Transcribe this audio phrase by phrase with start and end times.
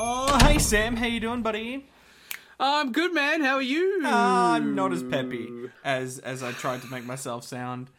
[0.00, 1.86] Oh, hey Sam, how you doing, buddy?
[2.60, 3.40] I'm good, man.
[3.42, 4.00] How are you?
[4.04, 5.48] I'm not as peppy
[5.84, 7.90] as as I tried to make myself sound.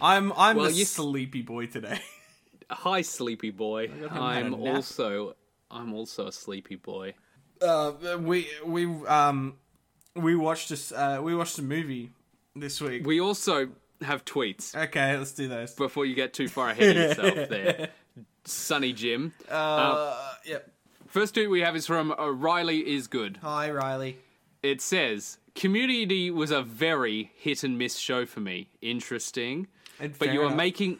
[0.00, 2.00] I'm I'm Well, a you- sleepy boy today.
[2.70, 3.88] Hi, sleepy boy.
[3.88, 5.36] had a I'm also
[5.70, 7.14] I'm also a sleepy boy.
[7.60, 9.54] Uh, we we um
[10.14, 12.10] we watched this uh we watched a movie
[12.54, 13.06] this week.
[13.06, 13.68] We also
[14.02, 15.72] have tweets okay, let's do those.
[15.74, 17.88] before you get too far ahead of yourself there.
[18.44, 19.32] Sunny Jim.
[19.50, 20.70] Uh, yep.
[21.16, 23.38] First tweet we have is from uh, Riley is good.
[23.40, 24.18] Hi Riley.
[24.62, 28.68] It says, Community was a very hit and miss show for me.
[28.82, 29.66] Interesting.
[29.98, 30.58] And but you are enough.
[30.58, 30.98] making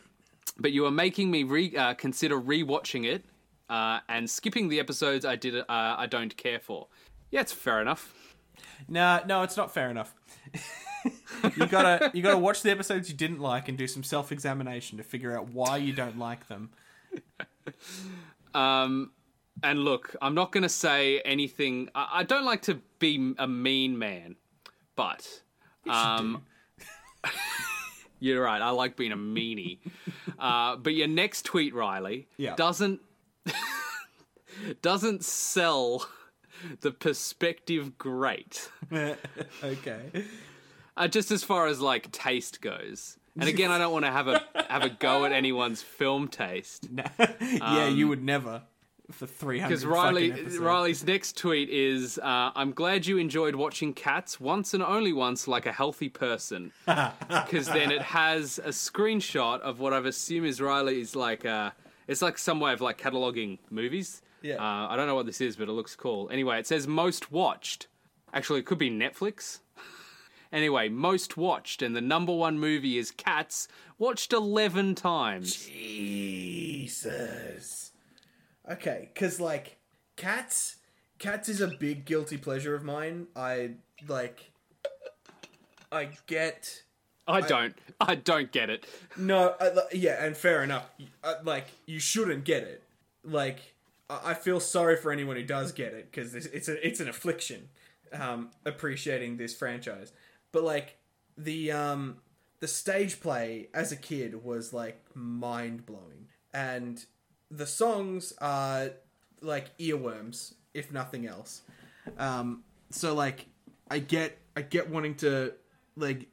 [0.56, 3.26] but you are making me re, uh, consider rewatching it
[3.68, 6.86] uh, and skipping the episodes I did uh, I don't care for.
[7.30, 8.14] Yeah, it's fair enough.
[8.88, 10.14] No, no, it's not fair enough.
[11.58, 14.96] you gotta you gotta watch the episodes you didn't like and do some self examination
[14.96, 16.70] to figure out why you don't like them.
[18.56, 19.10] Um,
[19.62, 21.88] and look, I'm not going to say anything.
[21.94, 24.36] I, I don't like to be a mean man,
[24.96, 25.26] but
[25.88, 26.42] um,
[28.20, 28.60] you're right.
[28.60, 29.78] I like being a meanie.
[30.38, 32.54] uh, but your next tweet, Riley, Yeah.
[32.56, 33.00] doesn't
[34.82, 36.06] doesn't sell
[36.80, 38.70] the perspective great.
[39.62, 40.24] okay.
[40.96, 43.18] Uh, just as far as like taste goes.
[43.38, 46.88] And again, I don't want to have a have a go at anyone's film taste.
[47.40, 48.62] yeah, you would never
[49.10, 49.70] for three hundred.
[49.70, 54.82] Because Riley, Riley's next tweet is, uh, "I'm glad you enjoyed watching Cats once and
[54.82, 56.72] only once, like a healthy person."
[57.46, 61.44] Because then it has a screenshot of what I've assumed is Riley's like.
[61.44, 61.70] Uh,
[62.08, 64.22] it's like some way of like cataloging movies.
[64.42, 64.56] Yeah.
[64.56, 66.28] Uh, I don't know what this is, but it looks cool.
[66.30, 67.88] Anyway, it says most watched.
[68.32, 69.60] Actually, it could be Netflix.
[70.52, 75.66] anyway, most watched, and the number one movie is Cats, watched eleven times.
[75.66, 77.92] Jesus.
[78.70, 79.76] Okay, because like
[80.16, 80.76] cats,
[81.18, 83.28] cats is a big guilty pleasure of mine.
[83.36, 83.72] I
[84.08, 84.50] like.
[85.92, 86.82] I get.
[87.28, 87.74] I don't.
[88.00, 88.86] I don't get it.
[89.16, 90.88] No, I, yeah, and fair enough.
[91.22, 92.82] Uh, like, you shouldn't get it.
[93.24, 93.58] Like,
[94.10, 97.00] I I feel sorry for anyone who does get it because it's, it's a it's
[97.00, 97.68] an affliction.
[98.12, 100.12] Um, appreciating this franchise,
[100.52, 100.96] but like
[101.36, 102.18] the um
[102.60, 107.04] the stage play as a kid was like mind blowing, and
[107.50, 108.90] the songs are
[109.40, 111.62] like earworms if nothing else.
[112.18, 113.46] Um, so like,
[113.90, 115.52] I get I get wanting to
[115.96, 116.28] like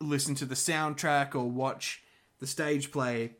[0.00, 2.02] listen to the soundtrack or watch
[2.38, 3.32] the stage play.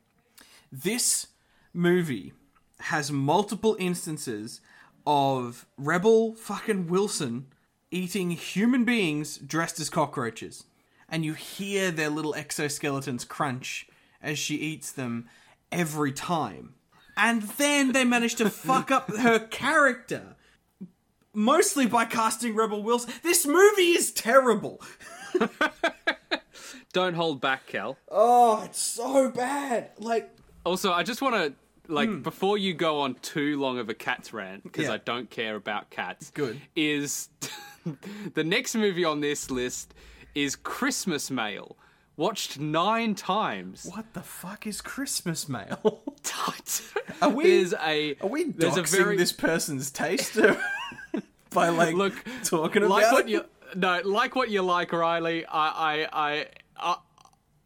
[0.71, 1.29] This
[1.75, 2.33] movie
[2.81, 4.61] has multiple instances
[5.07, 7.47] of Rebel fucking Wilson
[7.91, 10.65] eating human beings dressed as cockroaches.
[11.09, 13.87] And you hear their little exoskeletons crunch
[14.23, 15.29] as she eats them
[15.71, 16.75] every time.
[17.17, 20.37] And then they managed to fuck up her character.
[21.35, 23.13] Mostly by casting Rebel Wilson.
[23.23, 24.81] This movie is terrible.
[26.93, 27.97] Don't hold back, Cal.
[28.11, 29.91] Oh, it's so bad.
[29.99, 30.31] Like,
[30.65, 31.55] Also, I just want to
[31.93, 34.91] like before you go on too long of a cats rant because Hmm.
[34.91, 34.95] Yeah.
[34.95, 36.31] I don't care about cats.
[36.31, 36.61] Good.
[36.77, 37.29] Is
[38.35, 39.95] the next movie on this list
[40.35, 41.77] is Christmas Mail.
[42.17, 43.87] Watched nine times.
[43.91, 46.03] what the fuck is Christmas mail?
[47.23, 50.39] Are we- There's a Are we there's doxing a very this person's taste
[51.51, 52.15] by like look
[52.45, 53.31] talking about what it?
[53.31, 55.45] you no like what you like, Riley.
[55.47, 56.47] I I I.
[56.77, 56.97] I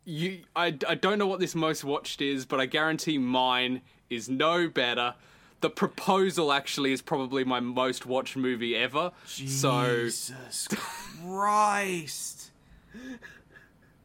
[0.09, 4.29] you, I, I don't know what this most watched is, but I guarantee mine is
[4.29, 5.15] no better.
[5.63, 9.11] The Proposal actually is probably my most watched movie ever.
[9.25, 12.53] So Jesus Christ!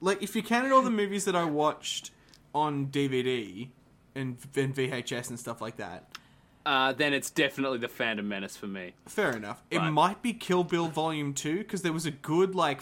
[0.01, 2.11] Like, if you counted all the movies that I watched
[2.53, 3.69] on DVD
[4.15, 6.17] and, and VHS and stuff like that,
[6.65, 8.93] uh, then it's definitely the Phantom Menace for me.
[9.05, 9.63] fair enough.
[9.71, 12.81] It might be Kill Bill Volume Two because there was a good like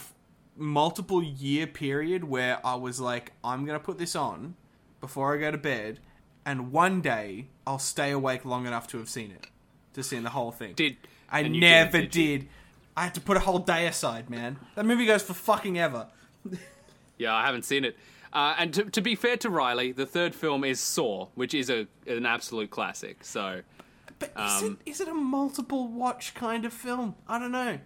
[0.56, 4.54] multiple year period where I was like, I'm gonna put this on
[5.00, 6.00] before I go to bed,
[6.44, 9.46] and one day I'll stay awake long enough to have seen it,
[9.94, 10.74] to see the whole thing.
[10.74, 10.96] Did
[11.30, 12.48] I never didn't, did.
[12.96, 14.58] I had to put a whole day aside, man.
[14.74, 16.08] That movie goes for fucking ever.
[17.20, 17.96] Yeah, I haven't seen it.
[18.32, 21.68] Uh, and to, to be fair to Riley, the third film is Saw, which is
[21.68, 23.24] a an absolute classic.
[23.24, 23.60] So,
[24.18, 27.14] But is, Um, it, is it a multiple watch kind of film?
[27.28, 27.78] I don't know.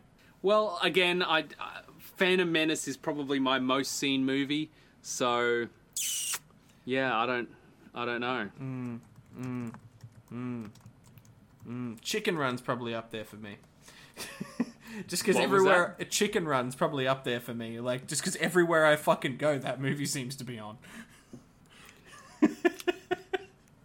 [0.43, 4.71] well, again, I uh, Phantom Menace is probably my most seen movie.
[5.03, 5.67] So,
[6.85, 7.49] yeah, I don't,
[7.95, 9.01] I don't know.
[12.03, 13.57] Chicken Run's probably up there for me.
[15.06, 17.81] Just because everywhere a Chicken Run's probably up there for me.
[17.81, 20.79] Like just because everywhere I fucking go, that movie seems to be on.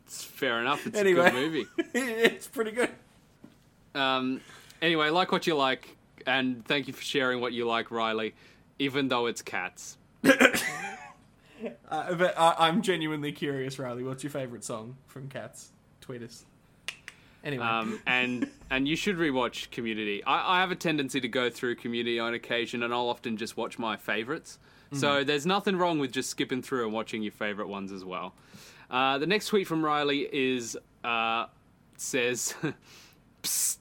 [0.05, 0.87] It's fair enough.
[0.87, 1.27] It's Anyway.
[1.27, 1.65] a good movie.
[1.93, 2.89] it's pretty good.
[3.93, 4.41] Um,
[4.81, 5.95] anyway, like what you like,
[6.25, 8.33] and thank you for sharing what you like, Riley.
[8.79, 9.97] Even though it's cats.
[11.91, 14.01] Uh, but I, I'm genuinely curious, Riley.
[14.03, 15.71] What's your favorite song from Cats?
[15.99, 16.45] Tweet us.
[17.43, 20.23] Anyway, Um, and and you should rewatch Community.
[20.25, 23.55] I, I have a tendency to go through Community on occasion, and I'll often just
[23.57, 24.59] watch my favorites.
[24.91, 28.33] So there's nothing wrong with just skipping through and watching your favorite ones as well.
[28.89, 31.45] Uh, the next tweet from Riley is uh,
[31.95, 32.55] says,
[33.43, 33.77] Psst,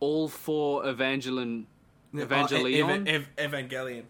[0.00, 1.66] "All for Evangeline,
[2.14, 4.04] Evangelion, Ev- Ev- Evangelion.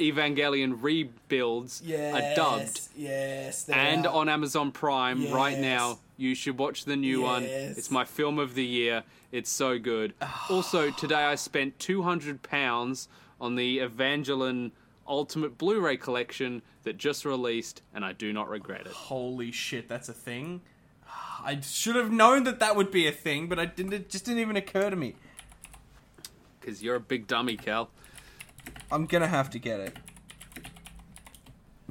[0.00, 4.12] Evangelion rebuilds are dubbed." Yes, and are.
[4.14, 5.98] on Amazon Prime right now.
[6.22, 7.42] You should watch the new one.
[7.42, 9.02] It's my film of the year.
[9.32, 10.14] It's so good.
[10.48, 13.08] also, today I spent two hundred pounds
[13.40, 14.70] on the Evangelion
[15.04, 18.92] Ultimate Blu-ray collection that just released, and I do not regret it.
[18.92, 20.60] Holy shit, that's a thing.
[21.44, 23.92] I should have known that that would be a thing, but I didn't.
[23.92, 25.16] It just didn't even occur to me.
[26.60, 27.90] Because you're a big dummy, Cal.
[28.92, 29.96] I'm gonna have to get it.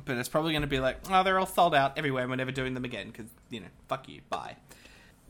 [0.06, 2.30] But it's probably gonna be like, oh, they're all sold out everywhere.
[2.30, 4.56] We're never doing them again because you know, fuck you, bye.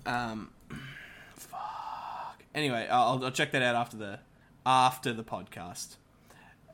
[0.06, 0.51] Um,
[1.35, 2.41] fuck.
[2.56, 4.19] Anyway, I'll, I'll check that out after the
[4.65, 5.95] after the podcast.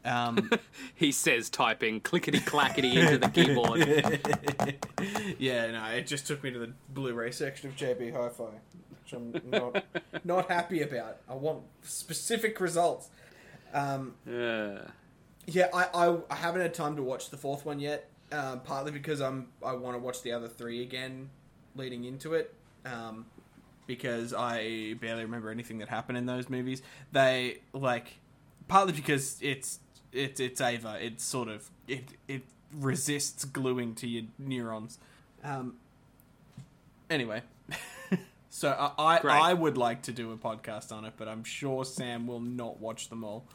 [0.05, 0.51] Um,
[0.95, 3.79] He says, typing clickety clackety into the keyboard.
[5.39, 9.39] yeah, no, it just took me to the Blu-ray section of JB Hi-Fi, which I'm
[9.49, 9.83] not
[10.25, 11.17] not happy about.
[11.29, 13.09] I want specific results.
[13.73, 14.79] Um, Yeah.
[15.49, 18.09] Yeah, I, I, I haven't had time to watch the fourth one yet.
[18.31, 21.29] Um, partly because I'm I want to watch the other three again,
[21.75, 22.53] leading into it.
[22.85, 23.25] Um,
[23.85, 26.81] because I barely remember anything that happened in those movies.
[27.11, 28.17] They like
[28.67, 29.79] partly because it's
[30.11, 30.97] it's it's Eva.
[30.99, 32.43] It's sort of it it
[32.73, 34.99] resists gluing to your neurons.
[35.43, 35.75] Um.
[37.09, 37.41] Anyway.
[38.49, 41.85] So I I, I would like to do a podcast on it, but I'm sure
[41.85, 43.45] Sam will not watch them all.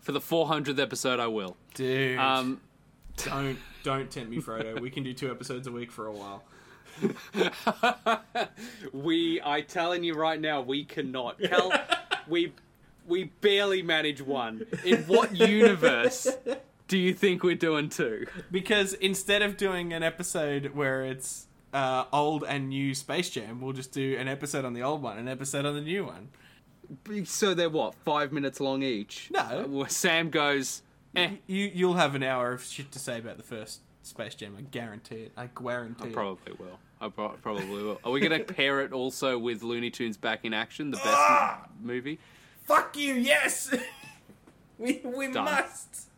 [0.00, 1.56] For the 400th episode, I will.
[1.72, 2.60] Dude, Um,
[3.16, 4.80] don't don't tempt me, Frodo.
[4.80, 6.44] We can do two episodes a week for a while.
[8.92, 11.40] we, I telling you right now, we cannot.
[11.40, 11.72] Cal,
[12.28, 12.52] we,
[13.06, 14.66] we barely manage one.
[14.84, 16.28] In what universe
[16.88, 18.26] do you think we're doing two?
[18.50, 23.72] Because instead of doing an episode where it's uh, old and new Space Jam, we'll
[23.72, 26.28] just do an episode on the old one, an episode on the new one.
[27.24, 29.30] So they're what, five minutes long each?
[29.32, 29.82] No.
[29.82, 30.82] Uh, Sam goes,
[31.16, 31.30] eh.
[31.46, 34.54] You you'll have an hour of shit to say about the first Space Jam.
[34.58, 35.32] I guarantee it.
[35.36, 36.12] I guarantee I it.
[36.12, 36.78] probably will.
[37.00, 38.00] I pro- probably will.
[38.04, 41.08] Are we going to pair it also with Looney Tunes Back in Action, the best
[41.08, 41.66] Ah!
[41.80, 42.18] movie?
[42.64, 43.14] Fuck you!
[43.14, 43.74] Yes,
[44.78, 45.44] we we Done.
[45.44, 46.08] must.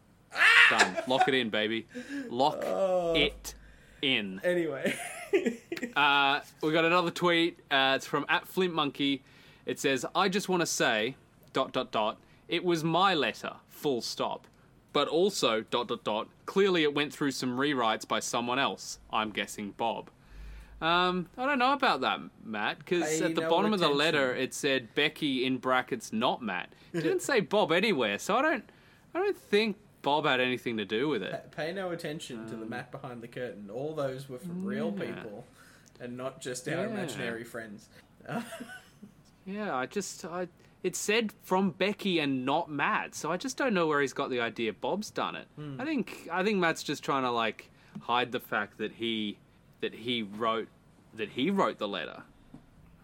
[0.70, 0.97] Done.
[1.06, 1.87] Lock it in, baby.
[2.29, 3.14] Lock Oh.
[3.14, 3.55] it
[4.02, 4.40] in.
[4.44, 4.94] Anyway,
[5.97, 7.58] Uh, we got another tweet.
[7.70, 9.23] Uh, it's from at Flint Monkey.
[9.67, 11.17] It says, "I just want to say,
[11.52, 12.19] dot dot dot.
[12.49, 14.47] It was my letter, full stop.
[14.94, 16.29] But also, dot dot dot.
[16.46, 19.00] Clearly, it went through some rewrites by someone else.
[19.12, 20.08] I'm guessing Bob.
[20.81, 24.55] Um, I don't know about that, Matt, because at the bottom of the letter it
[24.55, 26.73] said Becky in brackets, not Matt.
[26.93, 28.64] It didn't say Bob anywhere, so I don't,
[29.14, 31.50] I don't think Bob had anything to do with it.
[31.56, 33.70] pay no attention to the mat behind the curtain.
[33.73, 35.06] All those were from real Yeah.
[35.14, 35.44] people,
[36.00, 36.87] and not just our Yeah.
[36.90, 37.88] imaginary friends.
[39.46, 40.49] Yeah, I just I
[40.83, 44.30] it said from Becky and not Matt, so I just don't know where he's got
[44.30, 45.47] the idea Bob's done it.
[45.57, 45.80] Hmm.
[45.80, 49.38] I think I think Matt's just trying to like hide the fact that he
[49.80, 50.69] that he wrote
[51.14, 52.23] that he wrote the letter.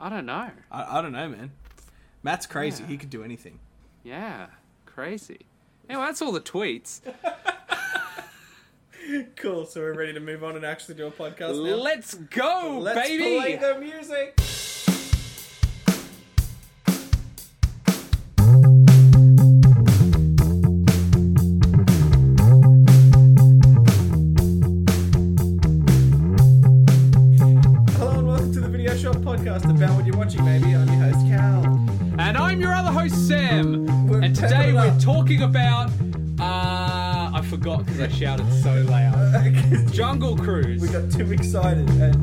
[0.00, 0.50] I don't know.
[0.70, 1.52] I, I don't know, man.
[2.22, 2.82] Matt's crazy.
[2.82, 2.88] Yeah.
[2.88, 3.58] He could do anything.
[4.02, 4.46] Yeah,
[4.86, 5.40] crazy.
[5.88, 7.00] Anyway, that's all the tweets.
[9.34, 9.66] Cool.
[9.66, 11.74] So we're ready to move on and actually do a podcast now.
[11.74, 13.38] Let's go, Let's baby.
[13.38, 14.38] play the music.
[34.40, 35.90] Today we're talking about
[36.40, 39.92] uh I forgot because I shouted so loud.
[39.92, 40.80] Jungle Cruise.
[40.82, 42.14] we got too excited and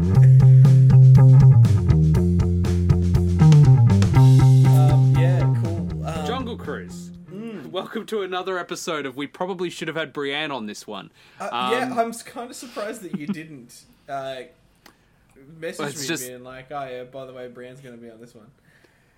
[4.68, 6.06] um, yeah, cool.
[6.08, 7.12] Um, Jungle Cruise.
[7.32, 7.68] Mm.
[7.72, 9.16] Welcome to another episode of.
[9.16, 11.12] We probably should have had Brienne on this one.
[11.40, 14.36] uh, Um, yeah, I'm kind of surprised that you didn't uh,
[15.60, 18.02] message Well, it's me just- being like, "Oh yeah, by the way, Brienne's going to
[18.02, 18.48] be on this one."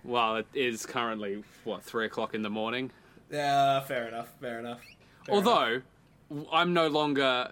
[0.03, 2.91] Well, it is currently what three o'clock in the morning.
[3.31, 4.29] Yeah, fair enough.
[4.41, 4.79] Fair enough.
[5.25, 5.47] Fair enough.
[5.47, 5.81] Although
[6.51, 7.51] I'm no longer.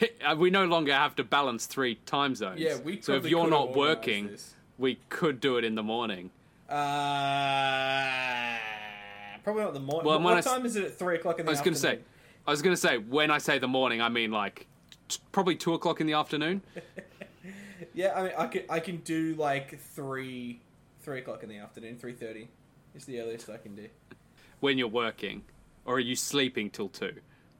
[0.38, 2.58] we no longer have to balance three time zones.
[2.60, 4.54] yeah, we so if you're not working, this.
[4.78, 6.30] we could do it in the morning.
[6.70, 8.56] Uh,
[9.42, 10.06] probably not the morning.
[10.06, 11.60] Well, what I what s- time is it at three o'clock in the I was
[11.60, 12.06] going to say, afternoon?
[12.46, 14.66] I was going to say, when I say the morning, I mean like
[15.08, 16.62] t- probably two o'clock in the afternoon.
[17.92, 20.58] Yeah, I mean, I can I can do like three
[21.04, 21.96] three o'clock in the afternoon.
[21.98, 22.48] Three thirty
[22.94, 23.88] is the earliest I can do.
[24.60, 25.42] when you're working,
[25.84, 27.12] or are you sleeping till two?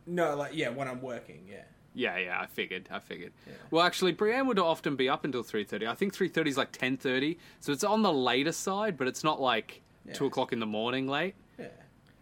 [0.07, 1.47] No, like yeah, when I'm working.
[1.49, 1.63] Yeah.
[1.97, 3.33] Yeah, yeah, I figured, I figured.
[3.71, 5.87] Well, actually, Brienne would often be up until three thirty.
[5.87, 9.07] I think three thirty is like ten thirty, so it's on the later side, but
[9.07, 9.83] it's not like
[10.13, 11.35] two o'clock in the morning late.
[11.59, 11.67] Yeah.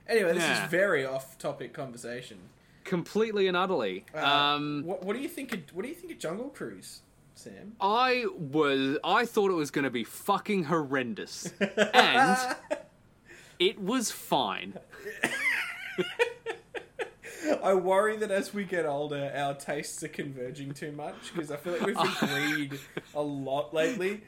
[0.08, 0.64] Anyway, this Yeah.
[0.64, 2.38] is very off-topic conversation.
[2.84, 4.04] Completely and utterly.
[4.14, 5.54] Uh, um, what, what do you think?
[5.54, 7.00] Of, what do you think of Jungle Cruise,
[7.34, 7.72] Sam?
[7.80, 12.56] I was, I thought it was going to be fucking horrendous, and
[13.58, 14.74] it was fine.
[17.62, 21.56] I worry that as we get older, our tastes are converging too much because I
[21.56, 22.78] feel like we've agreed
[23.14, 24.22] a lot lately.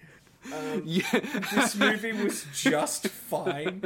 [0.52, 1.20] Um, Yeah,
[1.54, 3.82] this movie was just fine.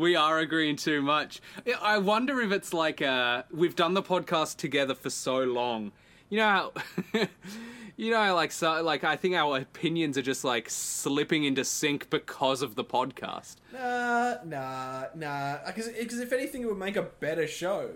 [0.00, 1.40] We are agreeing too much.
[1.80, 5.92] I wonder if it's like uh, we've done the podcast together for so long.
[6.30, 6.72] You know how,
[7.96, 12.08] you know, like so, like I think our opinions are just like slipping into sync
[12.08, 13.56] because of the podcast.
[13.72, 15.58] Nah, nah, nah.
[15.66, 15.88] Because
[16.18, 17.90] if anything, it would make a better show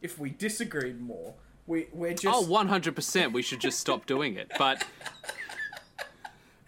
[0.00, 1.34] if we disagreed more.
[1.66, 3.32] We we're just Oh, 100%.
[3.32, 4.50] We should just stop doing it.
[4.58, 4.86] But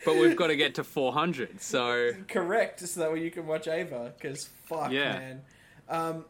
[0.04, 1.60] but we've got to get to 400.
[1.60, 4.12] So correct so that way you can watch Eva.
[4.16, 5.12] Because fuck, Yeah.
[5.18, 5.40] man.
[5.88, 6.24] Um,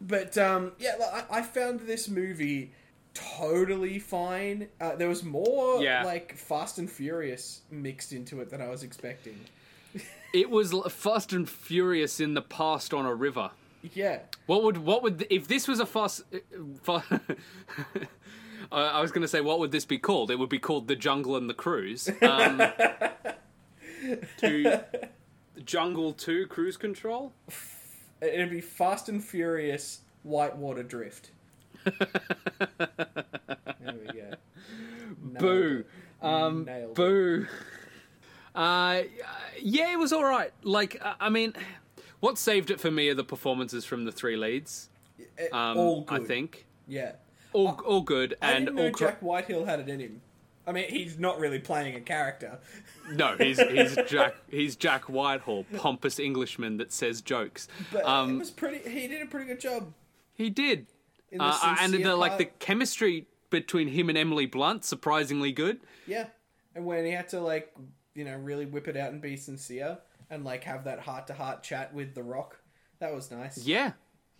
[0.00, 0.96] but um, yeah,
[1.30, 2.72] I, I found this movie
[3.14, 4.68] totally fine.
[4.80, 6.02] Uh, there was more Yeah.
[6.04, 9.38] like Fast and Furious mixed into it than I was expecting.
[10.34, 13.50] it was Fast and Furious in the past on a river.
[13.94, 14.20] Yeah.
[14.46, 16.22] What would what would if this was a fast?
[16.82, 17.02] fa-
[18.72, 20.30] I I was going to say what would this be called?
[20.30, 22.08] It would be called the Jungle and the Cruise.
[22.22, 22.62] Um,
[24.38, 24.84] to
[25.64, 27.32] Jungle Two Cruise Control.
[28.20, 31.30] It'd be Fast and Furious Whitewater Drift.
[31.84, 31.94] there
[33.80, 34.34] we go.
[35.22, 35.84] Nailed Boo.
[36.20, 37.46] Um, boo.
[38.54, 39.02] Uh,
[39.60, 40.52] yeah, it was all right.
[40.62, 41.54] Like, I mean,
[42.20, 44.88] what saved it for me are the performances from the three leads.
[45.52, 46.22] Um, all good.
[46.22, 47.12] I think Yeah.
[47.52, 50.20] All all good I and all cor- Jack Whitehall had it in him.
[50.66, 52.58] I mean, he's not really playing a character.
[53.12, 57.66] No, he's he's Jack he's Jack Whitehall, pompous Englishman that says jokes.
[57.92, 58.88] But it Um, was pretty.
[58.88, 59.92] He did a pretty good job.
[60.34, 60.86] he did,
[61.32, 65.80] In the uh, and the, like the chemistry between him and Emily Blunt surprisingly good.
[66.06, 66.26] Yeah,
[66.76, 67.74] and when he had to like,
[68.14, 69.98] you know, really whip it out and be sincere
[70.30, 72.60] and like have that heart to heart chat with The Rock,
[73.00, 73.58] that was nice.
[73.66, 73.92] Yeah.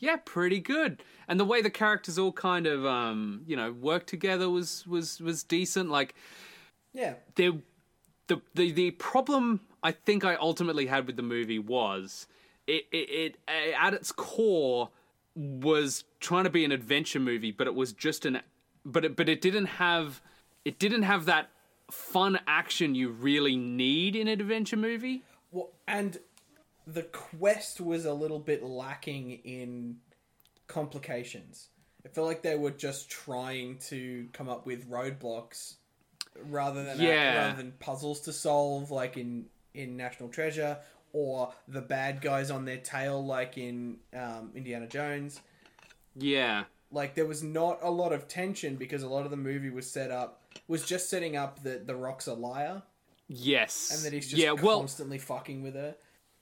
[0.03, 1.01] Yeah, pretty good.
[1.29, 5.21] And the way the characters all kind of um, you know, work together was was
[5.21, 5.91] was decent.
[5.91, 6.17] Like
[6.93, 7.15] Yeah.
[7.37, 7.53] there
[8.27, 12.27] the the the problem I think I ultimately had with the movie was
[12.67, 14.91] it it, it at its core
[15.37, 18.41] was trying to be an adventure movie, but it was just an
[18.85, 20.21] but it but it didn't have
[20.65, 21.51] it didn't have that
[21.93, 25.23] fun action you really need in an adventure movie.
[25.53, 26.19] Well, and
[26.93, 29.97] the quest was a little bit lacking in
[30.67, 31.69] complications.
[32.05, 35.75] It felt like they were just trying to come up with roadblocks
[36.47, 37.37] rather than Yeah.
[37.49, 40.79] rather than puzzles to solve, like in in National Treasure,
[41.15, 45.41] or the bad guys on their tail, like in um, Indiana Jones.
[46.15, 46.65] Yeah.
[46.91, 49.91] Like there was not a lot of tension because a lot of the movie was
[49.91, 52.83] set up was just setting up that the Rock's a liar
[53.29, 53.91] Yes.
[53.95, 55.95] and that he's just yeah, well, constantly fucking with her.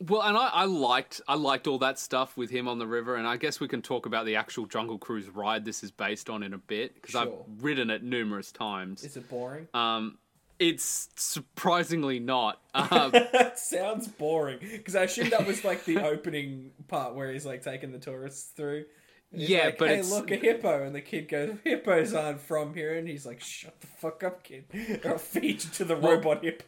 [0.08, 3.16] Well, and I, I liked I liked all that stuff with him on the river,
[3.16, 6.30] and I guess we can talk about the actual Jungle Cruise ride this is based
[6.30, 7.22] on in a bit because Sure.
[7.22, 9.04] I've ridden it numerous times.
[9.04, 9.68] Is it boring?
[9.74, 10.16] Um,
[10.58, 12.60] it's surprisingly not.
[12.74, 13.12] Um,
[13.56, 17.92] sounds boring because I assume that was like the opening part where he's like taking
[17.92, 18.84] the tourists through.
[19.32, 22.74] Yeah, like, but hey, it's- look a hippo, and the kid goes, "Hippos aren't from
[22.74, 24.64] here," and he's like, "Shut the fuck up, kid!
[25.04, 26.64] I'll feed you to the robot hippo."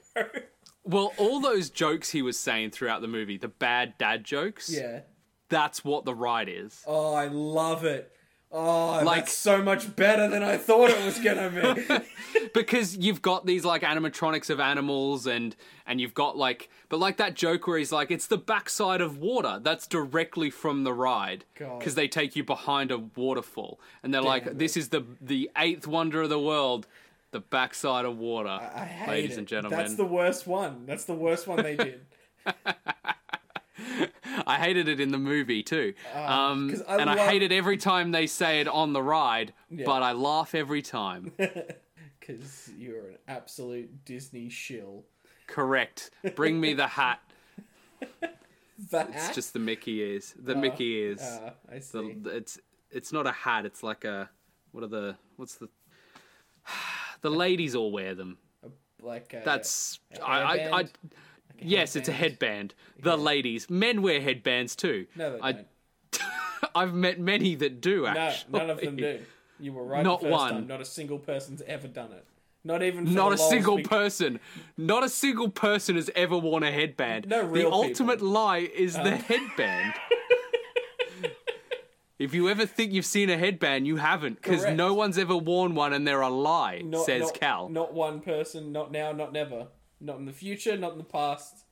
[0.84, 5.00] Well, all those jokes he was saying throughout the movie, the bad dad jokes, yeah.
[5.48, 6.82] that's what the ride is.
[6.86, 8.10] Oh, I love it.
[8.54, 12.48] Oh, Like- that's so much better than I thought it was gonna be.
[12.54, 17.16] because you've got these like animatronics of animals and and you've got like but like
[17.16, 21.46] that joke where he's like it's the backside of water that's directly from the ride
[21.56, 24.58] because they take you behind a waterfall and they're like it.
[24.58, 26.86] this is the the eighth wonder of the world
[27.32, 29.38] the backside of water I hate ladies it.
[29.40, 30.86] and gentlemen That's the worst one.
[30.86, 32.00] That's the worst one they did.
[34.46, 37.76] i hated it in the movie too um 'cause I and i hate it every
[37.76, 39.84] time they say it on the ride Yeah.
[39.86, 41.32] but i laugh every time
[42.20, 45.04] because you're an absolute Disney shill.
[45.48, 46.10] Correct.
[46.36, 47.20] Bring me the hat.
[48.90, 50.34] The It's just the Mickey ears.
[50.36, 51.20] The Mickey ears.
[51.22, 52.14] Ah, I see.
[52.20, 52.58] the, it's
[52.90, 53.64] it's not a hat.
[53.66, 54.28] It's like a
[54.72, 55.68] what are the what's the
[57.22, 58.38] the ladies all wear them.
[59.00, 60.90] like a, That's a I, I, I hairband?
[61.60, 62.74] yes, it's a headband.
[63.00, 65.06] The ladies, men wear headbands too.
[65.16, 65.66] No, they I, don't.
[66.74, 68.02] I've met many that do.
[68.02, 69.20] No, Actually, none of them do.
[69.60, 70.50] You were right Not the first one.
[70.52, 70.66] time.
[70.66, 72.26] Not a single person's ever done it.
[72.64, 74.40] Not even for Not a single be- person,
[74.76, 77.28] not a single person has ever worn a headband.
[77.28, 79.18] No real the ultimate lie is the uh.
[79.18, 79.94] headband.
[82.22, 84.76] if you ever think you've seen a headband, you haven't, because Correct.
[84.76, 86.82] no one's ever worn one, and they're a lie.
[86.84, 87.68] Not, says not, Cal.
[87.68, 88.72] Not one person.
[88.72, 89.12] Not now.
[89.12, 89.68] Not never.
[90.00, 90.76] Not in the future.
[90.76, 91.64] Not in the past.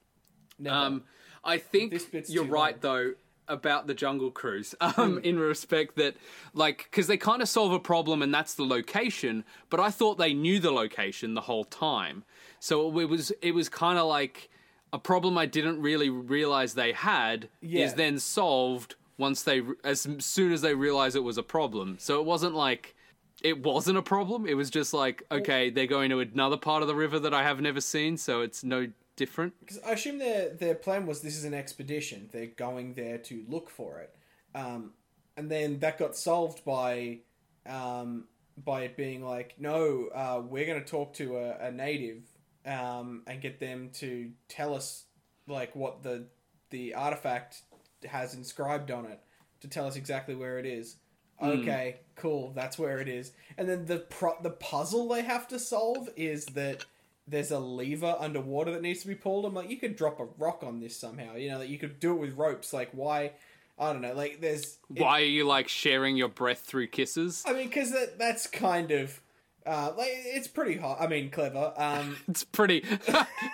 [0.58, 0.76] Never.
[0.76, 1.04] Um,
[1.44, 1.94] I think
[2.28, 2.80] you're right long.
[2.80, 3.12] though
[3.48, 4.74] about the Jungle Cruise.
[4.80, 5.18] Um, Hmm.
[5.24, 6.14] in respect that,
[6.54, 10.18] like, because they kind of solve a problem and that's the location, but I thought
[10.18, 12.24] they knew the location the whole time.
[12.60, 14.50] So it was it was kind of like
[14.92, 17.84] a problem I didn't really realize they had Yeah.
[17.86, 21.96] is then solved once they as soon as they realize it was a problem.
[21.98, 22.96] So it wasn't like.
[23.42, 24.46] It wasn't a problem.
[24.46, 27.42] It was just like, okay, they're going to another part of the river that I
[27.42, 29.54] have never seen, so it's no different.
[29.60, 32.28] Because I assume their their plan was this is an expedition.
[32.32, 34.14] They're going there to look for it,
[34.54, 34.92] um,
[35.38, 37.20] and then that got solved by
[37.66, 38.24] um,
[38.64, 42.22] by it being like, no, uh, we're going to talk to a, a native
[42.66, 45.04] um, and get them to tell us
[45.46, 46.26] like what the
[46.70, 47.62] the artifact
[48.06, 49.20] has inscribed on it
[49.60, 50.96] to tell us exactly where it is.
[51.38, 51.46] Hmm.
[51.48, 52.52] Okay, cool.
[52.54, 53.32] That's where it is.
[53.56, 56.84] And then the pro- the puzzle they have to solve is that
[57.26, 59.44] there's a lever underwater that needs to be pulled.
[59.44, 61.36] I'm like, you could drop a rock on this somehow.
[61.36, 62.72] You know, that you could do it with ropes.
[62.72, 63.32] Like, why?
[63.78, 64.12] I don't know.
[64.12, 64.78] Like, there's.
[64.94, 67.42] it- Why are you like sharing your breath through kisses?
[67.46, 69.20] I mean, because that, that's kind of.
[69.66, 70.98] Uh, like it's pretty hot.
[71.00, 71.72] I mean, clever.
[71.76, 72.84] Um, It's pretty.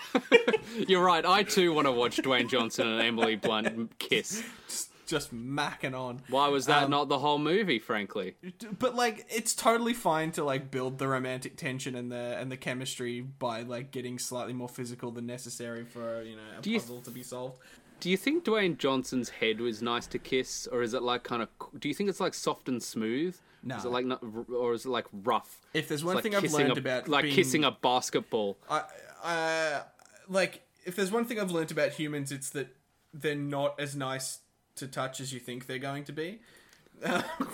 [0.89, 1.25] You're right.
[1.25, 4.43] I too want to watch Dwayne Johnson and Emily Blunt kiss.
[4.69, 6.21] just, just macking on.
[6.29, 7.79] Why was that Um, not the whole movie?
[7.79, 8.35] Frankly,
[8.79, 12.57] But like, it's totally fine to like build the romantic tension and the and the
[12.57, 17.01] chemistry by like getting slightly more physical than necessary for you know a you- puzzle
[17.03, 17.59] to be solved.
[18.01, 21.43] do you think Dwayne Johnson's head was nice to kiss, or is it like kind
[21.43, 21.49] of?
[21.79, 23.37] Do you think it's like soft and smooth?
[23.67, 23.77] No.
[23.77, 24.23] Is it like not,
[24.55, 25.61] or is it like rough?
[25.75, 28.57] If there's It's one like thing I've learned a, about like being- kissing a basketball.
[28.71, 28.83] I,
[29.25, 29.81] I,
[30.29, 32.69] like if there's one thing I've learned about humans, it's that
[33.13, 34.39] they're not as nice
[34.77, 36.41] to touch as you think they're going to be.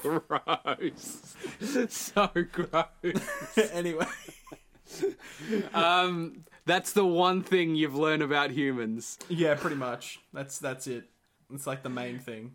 [0.03, 1.35] Gross.
[1.89, 2.87] so gross.
[3.73, 4.07] anyway,
[5.75, 9.19] Um, that's the one thing you've learned about humans.
[9.29, 10.21] yeah, pretty much.
[10.33, 11.05] That's that's it.
[11.53, 12.53] It's like the main thing.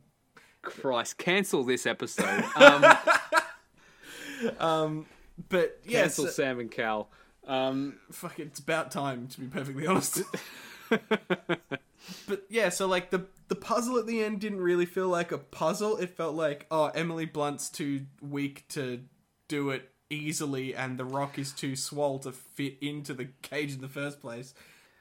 [0.62, 2.44] Christ, cancel this episode.
[2.56, 2.84] Um,
[5.50, 7.10] But yeah, cancel so- Sam and Cal.
[7.48, 10.22] Um, fuck, it's about time to be perfectly honest.
[10.90, 15.38] but yeah, so like the the puzzle at the end didn't really feel like a
[15.38, 15.98] puzzle.
[15.98, 19.02] It felt like oh, Emily Blunt's too weak to
[19.48, 23.82] do it easily, and the rock is too swole to fit into the cage in
[23.82, 24.54] the first place.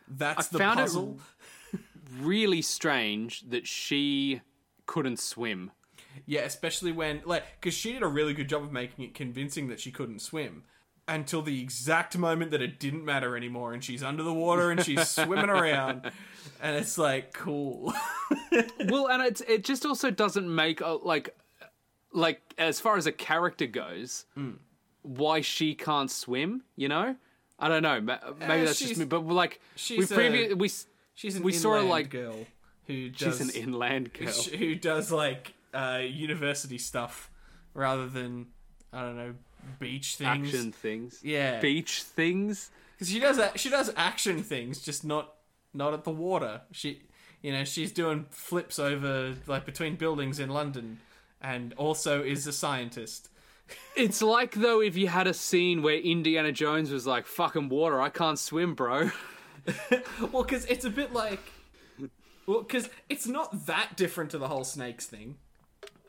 [0.09, 1.81] That's I the found it
[2.20, 4.40] really strange that she
[4.87, 5.72] couldn't swim.
[6.24, 9.68] Yeah, especially when like because she did a really good job of making it convincing
[9.68, 10.64] that she couldn't swim
[11.09, 14.85] until the exact moment that it didn't matter anymore, and she's under the water and
[14.85, 16.11] she's swimming around,
[16.61, 17.92] and it's like cool.
[18.88, 21.37] well, and it's it just also doesn't make a, like
[22.12, 24.52] like as far as a character goes, Hmm.
[25.02, 26.62] why she can't swim.
[26.76, 27.16] You know,
[27.59, 28.00] I don't know.
[28.00, 28.18] Maybe
[28.62, 29.05] Uh, that's just me.
[29.05, 30.70] But like we previous we
[31.14, 32.46] She's an We saw her, inland like- girl
[32.87, 34.29] who she's an inland girl.
[34.33, 37.30] who does like uh, university stuff
[37.74, 38.46] rather than
[38.92, 39.34] I don't know
[39.78, 40.48] beach things.
[40.48, 41.60] Action things, Yeah.
[41.60, 42.70] beach things.
[42.94, 43.58] because she does that.
[43.60, 45.34] She does action things, just not
[45.74, 46.62] not at the water.
[46.72, 47.02] She,
[47.42, 51.00] you know, she's doing flips over like between buildings in London,
[51.40, 53.28] and also is a scientist.
[53.96, 58.00] It's like though if you had a scene where Indiana Jones was like, "Fucking water,
[58.00, 59.10] I can't swim, bro."
[60.32, 61.40] Well, because it's a bit like,
[62.46, 65.38] well, because it's not that different to the whole snakes thing.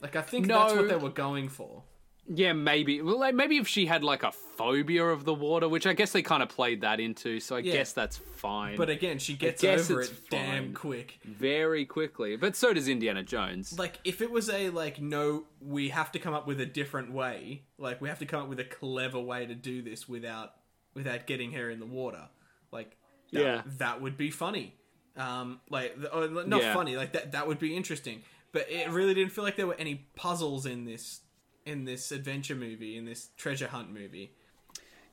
[0.01, 1.83] Like I think that's what they were going for.
[2.29, 3.01] Yeah, maybe.
[3.01, 6.11] Well, like, maybe if she had like a phobia of the water, which I guess
[6.11, 7.71] they kind of played that into, so I Yeah.
[7.71, 8.75] guess that's fine.
[8.75, 11.19] But again, she gets over it damn quick.
[11.23, 12.35] very quickly.
[12.35, 13.79] But so does Indiana Jones.
[13.79, 17.13] Like if it was a like no, we have to come up with a different
[17.13, 17.63] way.
[17.77, 20.51] Like we have to come up with a clever way to do this without
[20.93, 22.27] without getting her in the water.
[22.73, 22.97] Like
[23.31, 23.61] that, Yeah.
[23.77, 24.75] that would be funny.
[25.15, 26.11] Um, like th-
[26.45, 26.73] not Yeah.
[26.73, 26.97] funny.
[26.97, 28.21] Like that that would be interesting.
[28.57, 31.21] But it really didn't feel like there were any puzzles in this
[31.63, 34.31] in this adventure movie in this treasure hunt movie.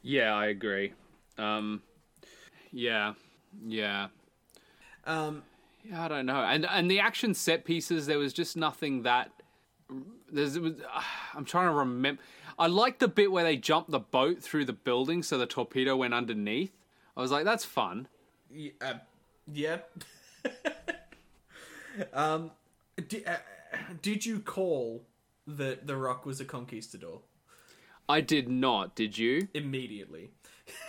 [0.01, 0.95] Yeah, I agree.
[1.37, 1.83] Um,
[2.73, 3.13] yeah,
[3.67, 4.07] yeah.
[5.05, 5.43] Um,
[5.85, 6.43] Yeah, I don't know.
[6.43, 9.31] And and the action set pieces, there was just nothing that.
[10.33, 10.73] There's, it was,
[11.35, 12.23] I'm trying to remember.
[12.59, 15.97] I liked the bit where they jumped the boat through the building, so the torpedo
[15.97, 16.73] went underneath.
[17.15, 18.09] I was like, that's fun.
[18.51, 18.95] y- uh,
[19.53, 19.81] yeah.
[22.15, 22.51] um,
[23.09, 23.37] di- uh,
[24.03, 25.07] did you call
[25.47, 27.21] that The Rock was a conquistador
[28.09, 28.95] I did not.
[28.95, 29.49] Did you?
[29.55, 30.31] immediately?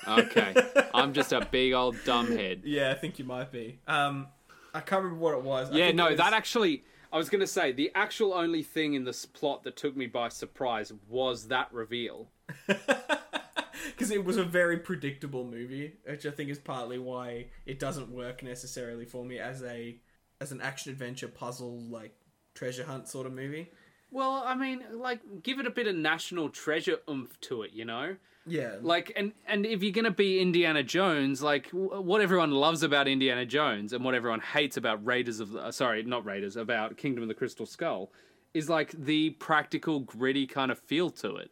[0.07, 0.53] Okay.
[0.93, 2.61] I'm just a big old dumbhead.
[2.63, 3.79] Yeah, I think you might be.
[3.87, 4.27] Um,
[4.73, 5.71] I can't remember what it was.
[5.71, 6.83] Yeah, no, was- that actually.
[7.13, 10.05] I was going to say the actual only thing in this plot that took me
[10.05, 12.27] by surprise was that reveal.
[12.67, 18.09] because it was a very predictable movie, which I think is partly why it doesn't
[18.09, 19.97] work necessarily for me as a
[20.41, 22.15] as an action adventure puzzle like
[22.53, 23.71] treasure hunt sort of movie.
[24.11, 27.83] Well, I mean, like, give it a bit of national treasure oomph to it, you
[27.83, 28.15] know?
[28.47, 32.83] Yeah, Like, and and if you're gonna be Indiana Jones, like, w- what everyone loves
[32.83, 36.55] about Indiana Jones and what everyone hates about Raiders of the, uh, sorry, not Raiders,
[36.55, 38.11] about Kingdom of the Crystal Skull,
[38.53, 41.51] is like the practical, gritty kind of feel to it.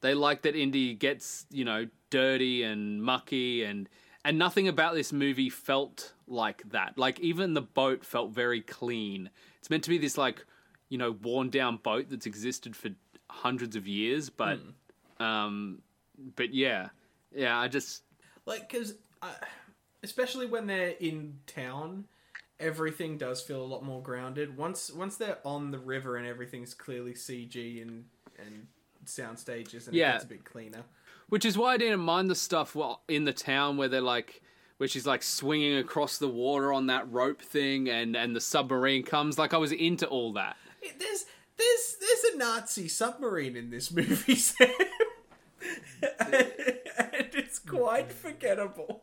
[0.00, 3.88] They like that Indy gets, you know, dirty and mucky and
[4.24, 6.96] and nothing about this movie felt like that.
[6.98, 9.30] Like even the boat felt very clean.
[9.58, 10.44] It's meant to be this like,
[10.88, 12.90] you know, worn down boat that's existed for
[13.30, 14.58] hundreds of years, but
[15.20, 15.82] um
[16.36, 16.88] but yeah.
[17.34, 18.02] Yeah, I just
[18.46, 18.94] like because
[20.02, 22.04] especially when they're in town,
[22.60, 24.56] everything does feel a lot more grounded.
[24.56, 28.04] Once once they're on the river and everything's clearly CG and
[28.38, 28.66] and
[29.04, 30.10] sound stages and Yeah.
[30.10, 30.84] it gets a bit cleaner.
[31.32, 34.42] Which is why I didn't mind the stuff well in the town where they're like,
[34.76, 39.02] where she's like swinging across the water on that rope thing, and and the submarine
[39.02, 39.38] comes.
[39.38, 40.58] Like I was into all that.
[40.82, 41.24] It- There's
[41.56, 44.68] there's there's a Nazi submarine in this movie, Sam.
[46.20, 49.02] and it's quite forgettable.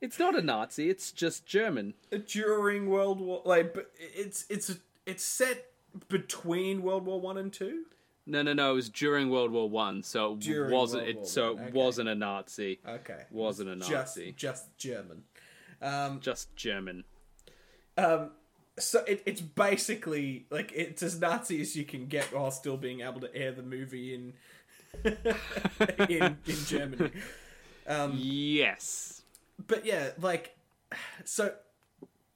[0.00, 0.90] It's not a Nazi.
[0.90, 1.94] It's just German.
[2.26, 4.74] During World War, like, but it's it's
[5.06, 5.66] it's set
[6.08, 7.84] between World War One and Two.
[8.30, 8.72] No, no, no.
[8.72, 11.02] It was during World War One, so it During wasn't.
[11.04, 11.70] World It War so it okay.
[11.72, 12.78] wasn't a Nazi.
[12.88, 14.32] Okay, Wasn't a just Nazi.
[14.36, 15.24] just German.
[15.82, 17.04] Um, Just German.
[17.96, 18.30] um,
[18.78, 23.00] so it, it's basically like it's as Nazi as you can get while still being
[23.00, 24.32] able to air the movie in
[26.08, 27.10] in in Germany.
[27.86, 29.22] Um, Yes.
[29.66, 30.56] but yeah, like,
[31.24, 31.54] so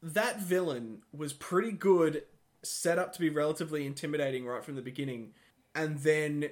[0.02, 2.22] that villain was pretty good,
[2.62, 5.32] set up to be relatively intimidating right from the beginning,
[5.74, 6.50] and then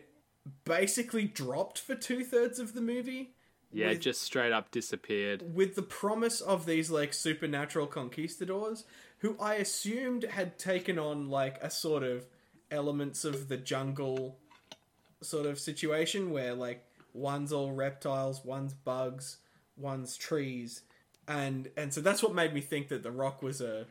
[0.65, 3.35] basically dropped for two thirds of the movie
[3.71, 5.55] Yeah, With- just straight up disappeared.
[5.55, 8.85] with the promise of these like supernatural conquistadors
[9.19, 12.27] who I assumed had taken on like a sort of
[12.71, 14.39] elements of the jungle
[15.23, 19.37] sort of situation where like one's all reptiles, one's bugs,
[19.77, 20.83] one's trees,
[21.29, 23.87] and and so that's what made me think that the Rock was a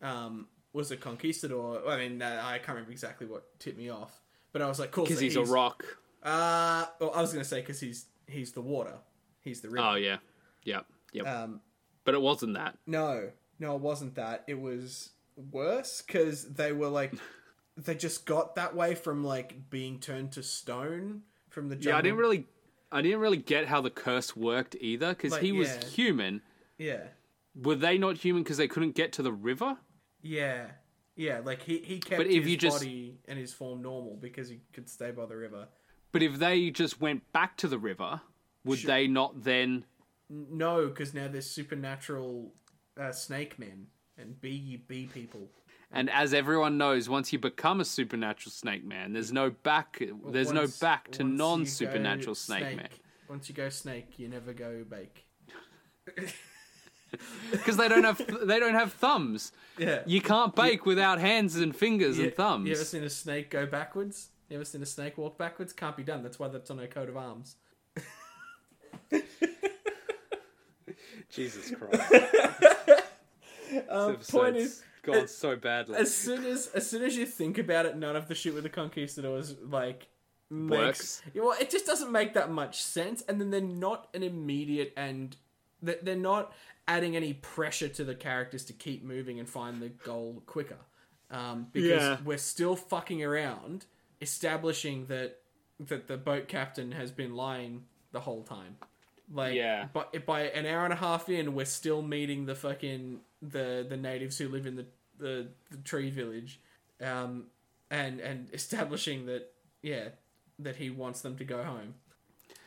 [0.00, 1.86] um was a conquistador.
[1.88, 4.21] I mean, I can't remember exactly what tipped me off,
[4.52, 5.84] but I was like, cool, Because so he's a rock.
[6.22, 8.94] Uh, well, I was gonna say because he's he's the water,
[9.40, 9.86] he's the river.
[9.86, 10.18] Oh yeah.
[10.64, 10.86] Yep.
[11.12, 11.26] Yep.
[11.26, 11.60] Um,
[12.04, 12.78] but it wasn't that.
[12.86, 14.44] no, no, it wasn't that.
[14.46, 15.10] It was
[15.50, 17.12] worse because they were like,
[17.76, 21.92] they just got that way from like being turned to stone from the jungle.
[21.92, 22.46] Yeah, I didn't really.
[22.92, 25.88] I didn't really get how the curse worked either, because Like, he was yeah.
[25.88, 26.42] human.
[26.76, 27.00] Yeah,
[27.54, 29.78] Were they not human because they couldn't get to the river?
[30.20, 30.66] yeah,
[31.16, 31.40] yeah.
[31.44, 34.48] Like he he kept But if his you just- body and his form normal because
[34.48, 35.68] he could stay by the river.
[36.12, 38.20] But if they just went back to the river,
[38.64, 39.84] would they not then?
[40.28, 42.52] No, because now there's supernatural
[43.00, 43.86] uh, snake men
[44.18, 45.48] and bee bee people.
[45.90, 50.02] And as everyone knows, once you become a supernatural snake man, there's no back.
[50.26, 52.88] There's no back to non-supernatural go snake, man
[53.28, 55.26] Once you go snake, you never go bake.
[57.50, 59.52] because they don't have they don't have thumbs.
[59.78, 60.02] Yeah.
[60.06, 62.68] You can't bake without hands and fingers You- and thumbs.
[62.68, 64.28] You ever seen a snake go backwards?
[64.48, 65.72] You ever seen a snake walk backwards?
[65.72, 66.22] Can't be done.
[66.22, 67.56] That's why that's on her coat of arms.
[71.30, 72.12] Jesus Christ!
[73.88, 75.96] Um, point is, gone so badly.
[75.96, 78.64] as soon as as soon as you think about it, none of the shit with
[78.64, 80.08] the conquistadors like
[80.50, 80.78] makes.
[80.78, 81.22] Works.
[81.32, 84.92] Yeah, well, it just doesn't make that much sense, and then they're not an immediate
[84.96, 85.34] and
[85.80, 86.52] they- they're not
[86.88, 90.78] adding any pressure to the characters to keep moving and find the goal quicker.
[91.30, 92.18] Um, because Yeah.
[92.24, 93.86] we're still fucking around
[94.20, 95.38] establishing that
[95.80, 98.76] that the boat captain has been lying the whole time.
[99.32, 99.88] Like, Yeah.
[99.92, 103.96] But by an hour and a half in, we're still meeting the fucking the the
[103.96, 104.86] natives who live in the
[105.18, 106.60] the, the tree village,
[107.00, 107.46] um,
[107.90, 110.08] and and establishing that yeah
[110.58, 111.94] that he wants them to go home.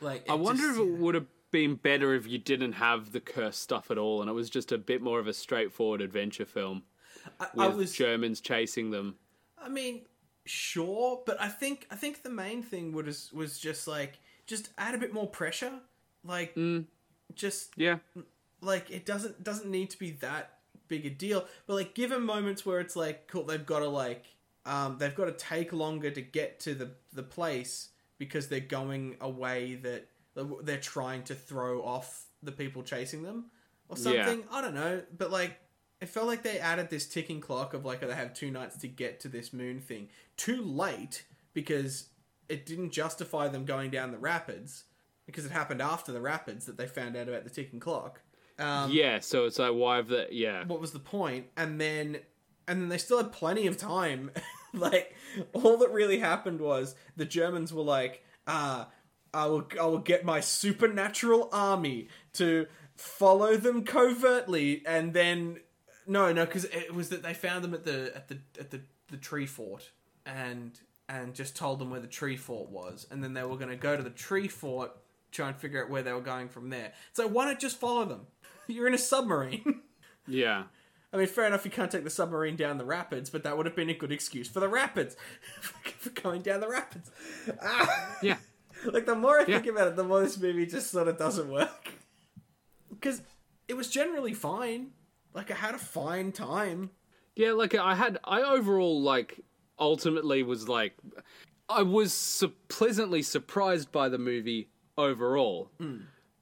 [0.00, 3.20] Like I wonder just- if it would have been better if you didn't have the
[3.20, 6.44] curse stuff at all, and it was just a bit more of a straightforward adventure
[6.46, 6.82] film
[7.40, 9.16] I, with I was Germans chasing them.
[9.58, 10.02] I mean,
[10.44, 14.94] sure, but I think I think the main thing was was just like just add
[14.94, 15.72] a bit more pressure.
[16.24, 16.56] Like
[17.34, 17.98] just Yeah,
[18.60, 22.24] like it doesn't doesn't need to be that big a deal, but like give them
[22.24, 24.24] moments where it's like cool they've got to like
[24.64, 29.16] um they've got to take longer to get to the the place because they're going
[29.20, 30.08] a way that
[30.62, 33.46] they're trying to throw off the people chasing them
[33.88, 34.26] or Yeah.
[34.26, 34.44] something.
[34.50, 35.58] I don't know, but like
[36.00, 38.88] it felt like they added this ticking clock of like they have two nights to
[38.88, 42.08] get to this moon thing too late because
[42.48, 44.84] it didn't justify them going down the rapids
[45.24, 48.20] because it happened after the rapids that they found out about the ticking clock.
[48.58, 49.20] Um, yeah.
[49.20, 51.46] So it's like why have the yeah what was the point?
[51.56, 52.18] And then
[52.68, 54.30] and then they still had plenty of time.
[54.74, 55.14] like
[55.54, 58.88] all that really happened was the Germans were like, ah,
[59.36, 65.60] I will I will get my supernatural army to follow them covertly and then
[66.06, 68.80] no, no, because it was that they found them at the at the at the,
[69.08, 69.90] the tree fort
[70.24, 73.70] and and just told them where the tree fort was, and then they were going
[73.70, 74.92] to go to the tree fort,
[75.30, 76.92] try and figure out where they were going from there.
[77.12, 78.26] So why not just follow them?
[78.66, 79.82] You're in a submarine.
[80.26, 80.64] yeah.
[81.12, 83.66] I mean, fair enough, you can't take the submarine down the rapids, but that would
[83.66, 85.16] have been a good excuse for the rapids
[85.60, 87.10] for going down the rapids.
[87.62, 88.16] Ah!
[88.22, 88.36] Yeah.
[88.84, 89.58] Like the more I Yeah.
[89.60, 91.90] think about it, the more this movie just sort of doesn't work.
[92.90, 93.20] Because
[93.68, 94.92] it was generally fine.
[95.34, 96.90] Like I had a fine time.
[97.34, 99.40] Yeah, like I had, I overall like
[99.78, 100.94] ultimately was like,
[101.68, 105.70] I was su- pleasantly surprised by the movie overall,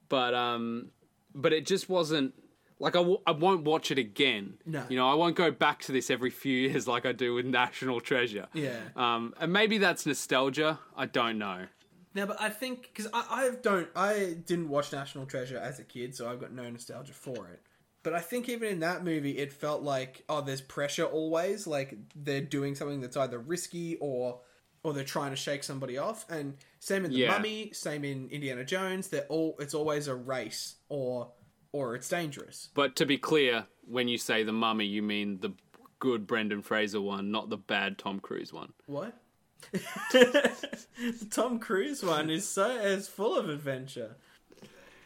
[0.07, 0.91] but um,
[1.33, 2.33] but it just wasn't
[2.79, 4.53] like I, w- I won't watch it again.
[4.65, 4.85] No.
[4.87, 7.45] you know, I won't go back to this every few years like I do with
[7.45, 8.47] National Treasure.
[8.53, 8.77] Yeah.
[8.95, 10.79] um, and maybe that's nostalgia.
[10.95, 11.65] I don't know.
[12.15, 15.83] Now, but I think because I, I don't, I didn't watch National Treasure as a
[15.83, 17.61] kid, so I've got no nostalgia for it.
[18.03, 21.67] But I think even in that movie, it felt like oh, there's pressure always.
[21.67, 24.39] Like they're doing something that's either risky or
[24.83, 26.25] or they're trying to shake somebody off.
[26.29, 27.31] And same in the Yeah.
[27.31, 29.09] Mummy, same in Indiana Jones.
[29.09, 31.31] They're all it's always a race or
[31.73, 32.69] or it's dangerous.
[32.73, 35.53] But to be clear, when you say the Mummy, you mean the
[35.99, 38.71] good Brendan Fraser one, not the bad Tom Cruise one.
[38.85, 39.17] What?
[39.71, 44.15] The Tom Cruise one is so is full of adventure.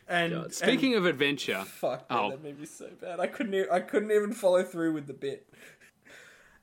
[0.08, 2.30] And Speaking of adventure, fuck, man, Oh.
[2.32, 3.20] that made me so bad.
[3.20, 3.54] I couldn't.
[3.54, 5.48] e- I couldn't even follow through with the bit.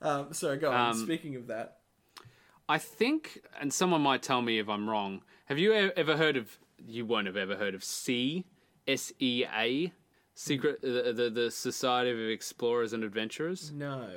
[0.03, 0.91] Um, sorry, go on.
[0.91, 1.79] Um, Speaking of that,
[2.69, 5.23] I think, and someone might tell me if I'm wrong.
[5.47, 6.59] Have you ever heard of?
[6.85, 8.45] You won't have ever heard of C
[8.89, 9.93] S E A,
[10.35, 13.71] Secret the, the the Society of Explorers and Adventurers.
[13.73, 14.09] no,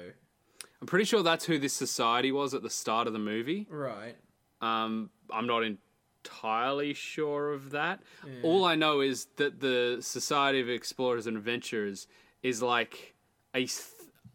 [0.81, 3.67] I'm pretty sure that's who this society was at the start of the movie.
[3.69, 4.15] right?
[4.61, 8.01] Um, I'm not entirely sure of that.
[8.43, 12.07] All I know is that the Society of Explorers and Adventurers
[12.43, 13.15] is like
[13.55, 13.67] a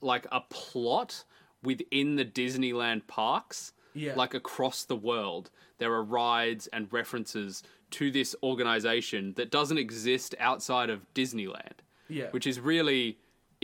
[0.00, 1.24] like a plot
[1.62, 3.72] within the Disneyland parks.
[3.94, 4.14] Yeah.
[4.16, 10.34] Like across the world, there are rides and references to this organization that doesn't exist
[10.40, 11.78] outside of Disneyland
[12.08, 13.18] Yeah, which is really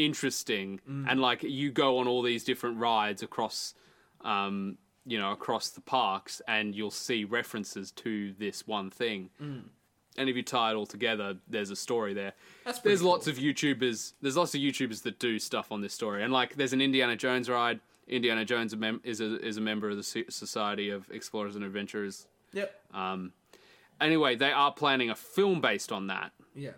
[0.05, 0.81] interesting.
[0.87, 3.75] And like you go on all these different rides across,
[4.23, 9.31] um, you know, across the parks, and you'll see references to this one thing.
[10.19, 12.33] And if you tie it all together, there's a story there.
[12.83, 14.13] There's lots of YouTubers.
[14.21, 17.17] There's lots of YouTubers that do stuff on this story, and like there's an Indiana
[17.17, 17.81] Jones ride.
[18.09, 22.27] Indiana Jones is a is a member of the Society of Explorers and Adventurers.
[22.53, 23.33] yep, Um
[24.01, 26.33] Anyway, they are planning a film based on that.
[26.55, 26.71] yeah.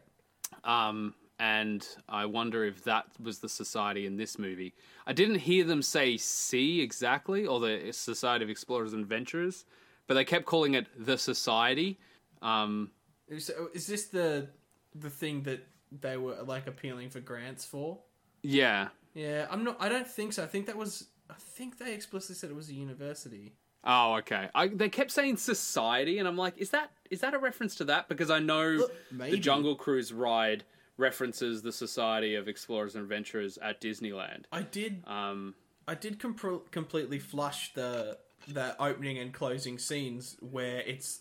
[0.65, 4.75] Um, and I wonder if that was the society in this movie.
[5.07, 9.65] I didn't hear them say C exactly, or the Society of Explorers and Adventurers,
[10.07, 11.99] but they kept calling it the Society.
[12.43, 12.91] Um,
[13.39, 14.49] So is this the
[14.95, 15.67] the thing that
[16.01, 17.99] they were like appealing for grants for?
[18.43, 18.89] yeah.
[19.15, 19.77] Yeah, I'm not.
[19.79, 20.43] I don't think so.
[20.43, 21.09] I think that was.
[21.29, 23.53] I think they explicitly said it was a university.
[23.85, 24.49] Oh, okay.
[24.55, 27.85] I, they kept saying society, and I'm like, is that is that a reference to
[27.85, 28.09] that?
[28.09, 29.37] Because I know Look, the.
[29.37, 30.65] Jungle Cruise ride
[31.03, 34.45] references the Society of Explorers and Adventurers at Disneyland.
[34.51, 35.03] I did.
[35.07, 35.55] Um,
[35.87, 38.17] I did compr- completely flush the
[38.49, 41.21] the opening and closing scenes where it's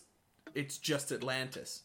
[0.54, 1.82] it's just Atlantis.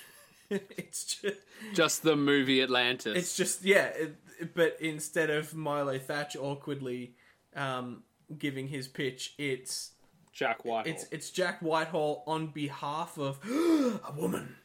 [0.50, 1.40] it's just
[1.74, 3.16] just the movie Atlantis.
[3.16, 7.14] it's just yeah, it, but instead of Milo Thatch awkwardly
[7.56, 8.02] um,
[8.38, 9.92] giving his pitch, it's
[10.32, 10.92] Jack Whitehall.
[10.92, 14.56] it's it's Jack Whitehall on behalf of a woman.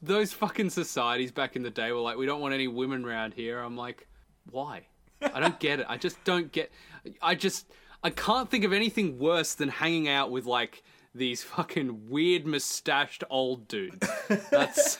[0.06, 3.34] those fucking societies back in the day were like, we don't want any women around
[3.34, 3.60] here.
[3.60, 4.06] I'm like,
[4.50, 4.86] why?
[5.20, 5.86] I don't get it.
[5.88, 6.70] I just don't get.
[7.22, 7.66] I just
[8.02, 10.82] I can't think of anything worse than hanging out with like
[11.14, 14.06] these fucking weird mustached old dudes.
[14.50, 14.98] That's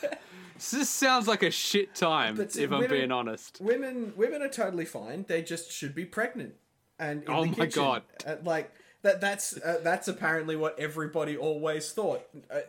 [0.71, 3.61] this sounds like a shit time, But if I'm being honest.
[3.61, 5.27] Women, women are totally fine.
[5.29, 6.55] They just should be pregnant.
[6.99, 7.83] And Oh my kitchen.
[7.83, 8.03] God.
[8.27, 9.21] Uh, like that.
[9.21, 12.23] That's uh, that's apparently what everybody always thought.
[12.51, 12.61] Uh,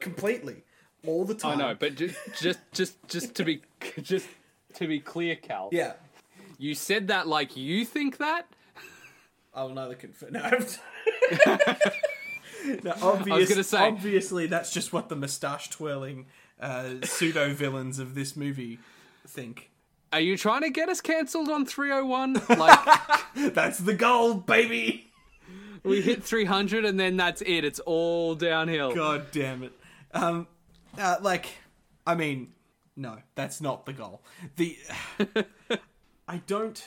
[0.00, 0.64] completely,
[1.06, 1.60] all the time.
[1.60, 3.62] I know, but just just just just to be
[4.02, 4.28] just
[4.74, 5.68] to be clear, Cal.
[5.72, 5.94] yeah.
[6.58, 8.46] You said that like you think that.
[9.54, 10.32] I will neither confirm.
[10.34, 10.42] No,
[12.84, 16.26] no obvious, gonna say- obviously that's just what the mustache twirling
[16.60, 18.78] uh, pseudo villains of this movie
[19.26, 19.70] think.
[20.12, 22.34] Are you trying to get us cancelled on 301?
[22.58, 22.78] Like
[23.54, 25.10] That's the goal, baby.
[25.84, 27.64] we hit 300 and then that's it.
[27.64, 28.92] It's all downhill.
[28.92, 29.72] God damn it.
[30.12, 30.48] Um,
[31.00, 31.46] uh, like,
[32.06, 32.52] I mean,
[32.96, 34.22] no, that's not the goal.
[34.56, 34.78] The
[36.28, 36.82] I don't.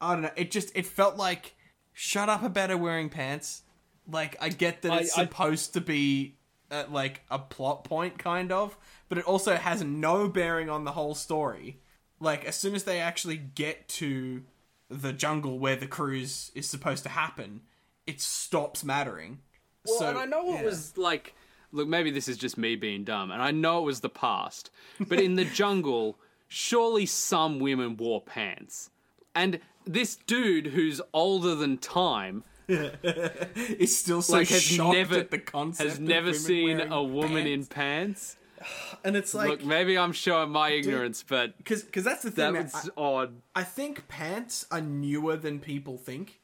[0.00, 0.30] I don't know.
[0.36, 1.54] It just it felt like
[1.92, 3.62] shut up about her wearing pants.
[4.10, 6.36] Like I get that I- it's I- supposed to be
[6.70, 8.76] uh, like a plot point, kind of,
[9.08, 11.80] but it also has no bearing on the whole story.
[12.20, 14.42] Like as soon as they actually get to
[14.88, 17.62] the jungle where the cruise is supposed to happen,
[18.06, 19.40] it stops mattering.
[19.84, 20.62] Well, so, and I know it yeah.
[20.64, 21.34] was like,
[21.76, 24.70] look, maybe this is just me being dumb, and I know it was the past,
[24.98, 28.90] but in the jungle, surely some women wore pants.
[29.34, 35.30] And this dude who's older than time is still so like has shocked never at
[35.30, 35.88] the concept.
[35.88, 38.36] has never seen a woman in pants.
[38.58, 38.96] pants.
[39.04, 42.52] and it's like Look, maybe I'm showing my ignorance, but because that's the that thing.
[42.54, 42.64] man.
[42.64, 43.34] was odd.
[43.54, 46.40] I think pants are newer than people think.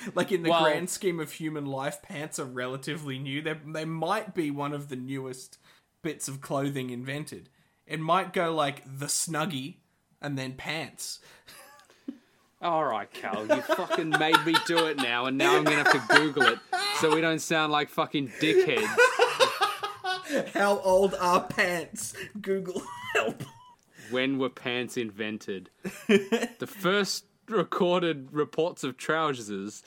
[0.14, 3.42] like in the Well- grand scheme of human life, pants are relatively new.
[3.42, 5.58] They they might be one of the newest
[6.02, 7.48] bits of clothing invented.
[7.86, 9.76] It might go like the snuggie
[10.22, 11.20] and then pants.
[12.62, 15.92] All right, Cal, you fucking made me do it now, and now I'm gonna have
[16.08, 16.58] to Google it
[17.00, 18.86] so we don't sound like fucking dickheads.
[20.54, 22.14] How old are pants?
[22.40, 22.82] Google
[23.14, 23.42] help.
[24.10, 25.70] When were pants invented?
[26.06, 29.82] the first recorded reports of trousers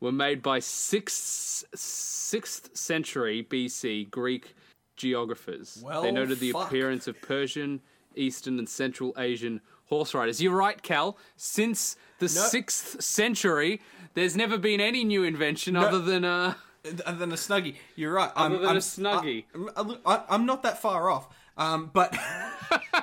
[0.00, 4.54] were made by sixth sixth century BC Greek
[4.96, 5.82] geographers.
[5.84, 6.68] Well, they noted the fuck.
[6.68, 7.80] appearance of Persian,
[8.14, 10.42] Eastern, and Central Asian horse riders.
[10.42, 11.16] You're right, Cal.
[11.36, 13.80] Since the sixth century,
[14.14, 16.54] there's never been any new invention other than uh.
[17.06, 17.76] other than a snuggie.
[17.94, 18.30] You're right.
[18.34, 19.44] I'm, than a I'm, snuggie.
[20.04, 21.28] I, I'm not that far off.
[21.56, 22.16] Um, but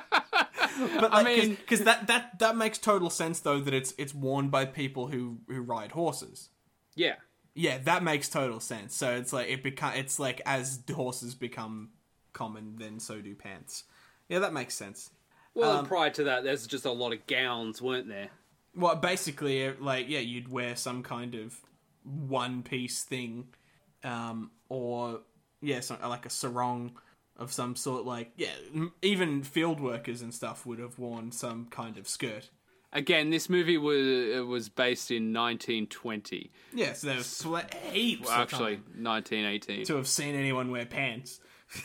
[1.00, 4.48] but like, mean- because that that that makes total sense though that it's it's worn
[4.48, 6.48] by people who who ride horses.
[6.94, 7.16] Yeah.
[7.54, 8.94] Yeah, that makes total sense.
[8.94, 11.90] So it's like it become it's like as horses become
[12.32, 13.84] common, then so do pants.
[14.28, 15.10] Yeah, that makes sense.
[15.54, 18.28] Well, Um, prior to that, there's just a lot of gowns, weren't there?
[18.74, 21.60] Well, basically, like yeah, you'd wear some kind of
[22.04, 23.48] one piece thing,
[24.04, 25.20] um, or
[25.60, 26.92] yeah, some, like a sarong
[27.40, 28.04] of some sort.
[28.04, 32.50] Like yeah, m- even field workers and stuff would have worn some kind of skirt.
[32.92, 36.50] Again, this movie was uh, was based in 1920.
[36.74, 39.84] Yeah, so there's pl- heaps Well, of actually, time 1918.
[39.86, 41.40] to have seen anyone wear pants.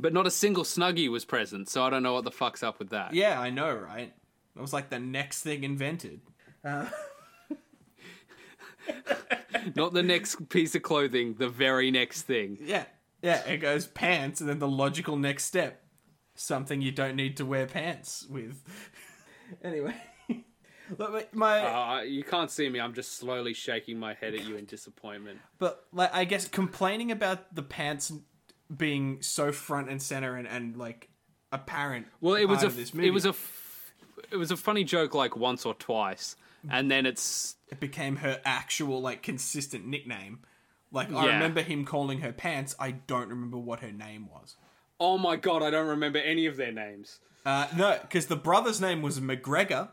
[0.00, 2.78] But not a single snuggie was present, so I don't know what the fuck's up
[2.78, 3.14] with that.
[3.14, 4.12] Yeah, I know, right?
[4.54, 6.20] It was like the next thing invented.
[6.64, 6.86] Uh.
[9.74, 12.58] Not the next piece of clothing, the very next thing.
[12.60, 12.84] Yeah,
[13.22, 15.82] yeah, it goes pants, and then the logical next step,
[16.34, 18.62] something you don't need to wear pants with.
[19.62, 19.94] anyway,
[20.98, 24.56] Look, my- Uh, you can't see me, I'm just slowly shaking my head at you
[24.56, 25.38] in disappointment.
[25.58, 28.12] but like I guess complaining about the pants
[28.74, 31.08] being so front and center and, and like
[31.52, 32.06] apparent.
[32.20, 33.92] Well, it was a this movie, it was a f-
[34.30, 36.36] it was a funny joke like once or twice,
[36.70, 40.40] and then it's it became her actual like consistent nickname.
[40.90, 41.32] Like I Yeah.
[41.34, 42.74] remember him calling her pants.
[42.78, 44.56] I don't remember what her name was.
[45.00, 47.20] oh my god, I don't remember any of their names.
[47.46, 49.90] Uh, no, because the brother's name was McGregor.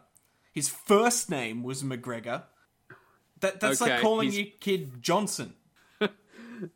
[0.51, 2.43] His first name was McGregor.
[3.41, 5.53] That, that's like Okay, calling he's- your kid Johnson.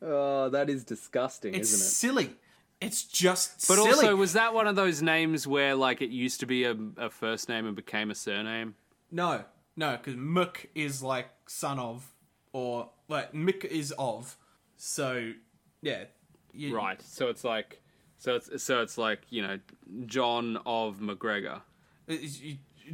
[0.01, 1.89] Oh, that is disgusting, It's isn't it?
[1.89, 2.35] silly.
[2.81, 3.89] It's just But silly.
[3.89, 7.09] also, was that one of those names where like it used to be a, a
[7.09, 8.75] first name and became a surname?
[9.11, 12.11] no, no, because Muk is like son of,
[12.53, 14.37] or like Mick is of.
[14.77, 15.33] So,
[15.81, 16.05] yeah,
[16.53, 17.01] you, Right.
[17.01, 17.81] So it's like,
[18.17, 19.59] so it's so it's like you know,
[20.05, 21.61] John of McGregor.
[22.09, 22.15] Uh,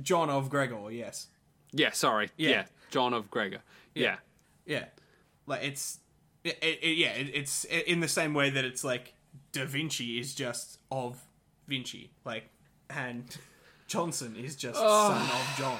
[0.02, 0.92] John of Gregor.
[0.92, 1.28] Yes,
[1.72, 1.92] Yeah.
[1.92, 2.30] Sorry.
[2.38, 2.50] Yeah.
[2.50, 2.66] Yeah.
[2.92, 3.62] John of Gregor.
[3.94, 4.18] Yeah.
[4.66, 4.86] yeah,
[5.48, 6.00] like it's,
[6.44, 9.14] it, it, yeah, it, it's in the same way that it's like
[9.52, 11.24] Da Vinci is just of
[11.68, 12.50] Vinci, like,
[12.90, 13.38] and
[13.88, 15.10] Johnson is just oh.
[15.10, 15.80] son of John.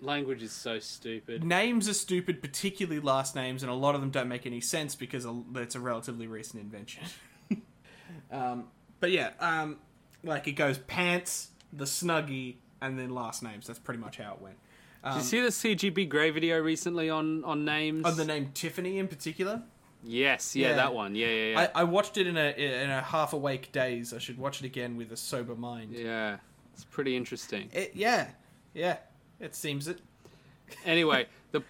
[0.00, 1.42] Language is so stupid.
[1.42, 4.94] names are stupid, particularly last names, and a lot of them don't make any sense
[4.94, 7.02] because a- it's a relatively recent invention.
[8.30, 8.64] um,
[9.00, 9.78] but yeah, um,
[10.22, 13.66] like it goes pants, the snuggie, and then last names.
[13.66, 14.56] That's pretty much how it went.
[15.04, 18.04] Did Um, you see the CGP Grey video recently on on names?
[18.04, 19.62] on the name Tiffany in particular,
[20.04, 20.74] yes, yeah, Yeah.
[20.76, 21.14] that one.
[21.14, 21.68] Yeah, yeah, yeah.
[21.74, 24.12] I, I watched it in a in a half awake daze.
[24.12, 25.92] I should watch it again with a sober mind.
[25.92, 26.38] yeah,
[26.74, 27.68] it's pretty interesting.
[27.72, 28.28] It, yeah,
[28.74, 28.96] yeah.
[29.40, 30.00] It seems it.
[30.84, 31.62] anyway, the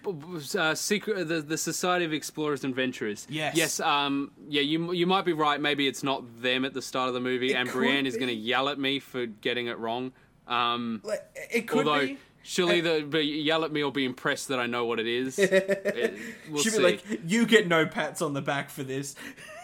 [0.57, 3.27] uh, secret, the the Society of Explorers and Adventurers.
[3.29, 3.55] Yes.
[3.55, 3.79] Yes.
[3.79, 4.31] Um.
[4.47, 4.61] Yeah.
[4.61, 5.59] You you might be right.
[5.59, 8.13] Maybe it's not them at the start of the movie, It and could Brienne is
[8.15, 8.19] be.
[8.19, 10.11] going to yell at me for getting it wrong.
[10.47, 11.01] Um.
[11.03, 12.17] Like, it could although be.
[12.41, 15.37] she'll either be, yell at me or be impressed that I know what it is.
[15.39, 16.17] It-
[16.49, 16.77] we'll She'd see.
[16.77, 19.15] be like, "You get no pats on the back for this."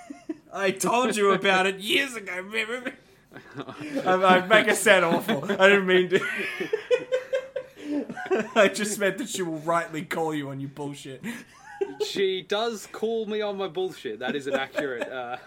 [0.53, 2.35] I told you about it years ago.
[2.35, 2.93] remember?
[4.05, 5.45] I, I make it sound awful.
[5.45, 6.19] I didn't mean to.
[8.55, 11.23] I just meant that she will rightly call you on your bullshit.
[12.05, 14.19] she does call me on my bullshit.
[14.19, 15.09] That is an accurate.
[15.11, 15.37] Uh,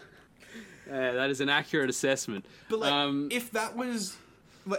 [0.91, 2.45] uh, that is an accurate assessment.
[2.69, 4.17] But like, um, if that was,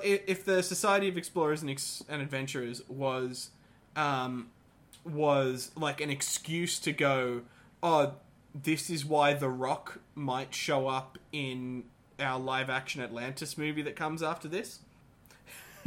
[0.04, 3.50] if the Society of Explorers and, Ex- and Adventurers was,
[3.96, 4.50] um,
[5.04, 7.42] was like an excuse to go,
[7.84, 8.14] oh,
[8.54, 11.84] this is why The Rock might show up in
[12.20, 14.80] our live action Atlantis movie that comes after this.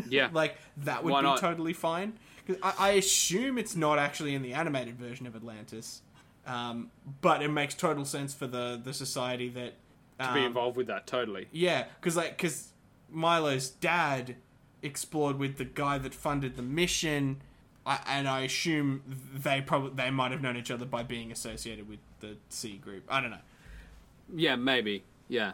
[0.08, 0.28] Yeah.
[0.32, 1.38] Like that would Why be not?
[1.40, 2.14] totally fine.
[2.46, 6.02] 'Cause I, I assume it's not actually in the animated version of Atlantis,
[6.46, 6.90] um,
[7.20, 9.74] but it makes total sense for the the society that
[10.18, 11.48] to be um, involved with that totally.
[11.52, 12.72] yeah, because like because
[13.10, 14.36] Milo's dad
[14.82, 17.40] explored with the guy that funded the mission,
[17.86, 19.02] I, and I assume
[19.34, 23.04] they probably they might have known each other by being associated with the SEA group.
[23.08, 23.38] I don't know.
[24.34, 25.04] Yeah, maybe.
[25.28, 25.52] Yeah.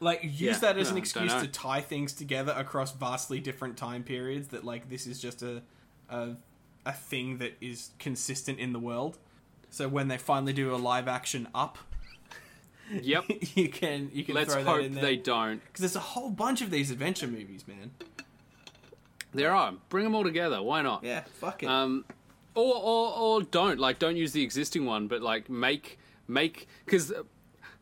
[0.00, 3.76] Like use Yeah, that as no, an excuse to tie things together across vastly different
[3.76, 4.48] time periods.
[4.48, 5.62] That like this is just a
[6.10, 6.36] a
[6.84, 9.18] a thing that is consistent in the world.
[9.70, 11.78] So when they finally do a live action up,
[12.92, 13.24] Yep.
[13.54, 15.02] you can you can Let's throw that hope in there.
[15.02, 15.60] they don't.
[15.64, 17.90] Because there's a whole bunch of these adventure movies, man.
[19.34, 19.74] There are.
[19.88, 20.62] Bring them all together.
[20.62, 21.02] Why not?
[21.04, 21.68] Yeah, fuck it.
[21.68, 22.04] Um,
[22.54, 27.12] or, or or don't like don't use the existing one, but like make make because.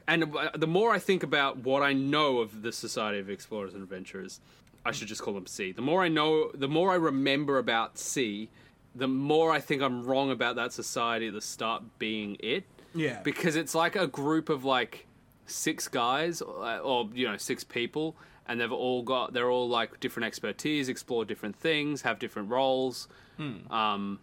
[0.07, 3.75] And uh, the more I think about what I know of the Society of Explorers
[3.75, 4.41] and Adventurers,
[4.85, 5.73] I should just call them SEA.
[5.73, 8.51] The more I know, the more I remember about SEA,
[8.95, 12.65] the more I think I'm wrong about that society at the start being it.
[12.95, 15.07] yeah, because it's like a group of like
[15.47, 20.01] six guys or, or you know six people and they've all got they're all like
[20.01, 23.71] different expertise explore different things have different roles hmm.
[23.71, 24.19] um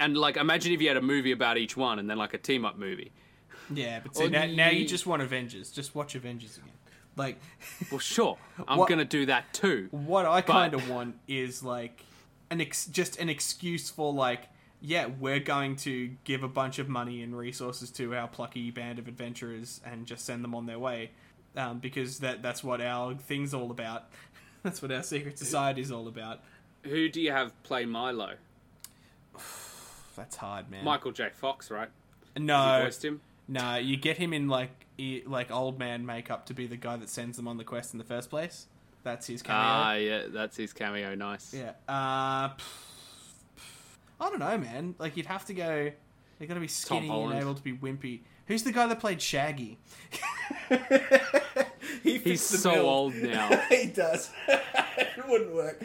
[0.00, 2.38] and like imagine if you had a movie about each one and then like a
[2.38, 3.12] team up movie
[3.72, 4.00] yeah.
[4.00, 5.70] But see, now, now you just want Avengers.
[5.70, 6.72] Just watch Avengers again.
[7.16, 7.40] Like,
[7.90, 8.38] well sure
[8.68, 12.04] i'm What- gonna do that too what I kind of want is like
[12.50, 14.42] an ex- just an excuse for like,
[14.80, 18.98] yeah, we're going to give a bunch of money and resources to our plucky band
[19.00, 21.10] of adventurers and just send them on their way,
[21.56, 24.04] um, because that that's what our thing's all about.
[24.62, 26.40] that's what our secret society is all about.
[26.84, 28.34] who do you have play milo
[30.16, 30.84] That's hard, man.
[30.84, 31.88] michael j fox right
[32.36, 36.54] no, voiced him no, you get him in like e- like old man makeup to
[36.54, 38.66] be the guy that sends them on the quest in the first place.
[39.04, 39.60] That's his cameo.
[39.62, 41.70] ah yeah that's his cameo nice Yeah.
[41.88, 42.50] Uh,
[44.20, 44.94] I don't know, man.
[44.98, 45.90] Like you'd have to go.
[46.38, 48.20] They got to be skinny and able to be wimpy.
[48.46, 49.78] Who's the guy that played Shaggy?
[52.02, 54.30] he he's so old now he does.
[54.48, 55.82] it wouldn't work.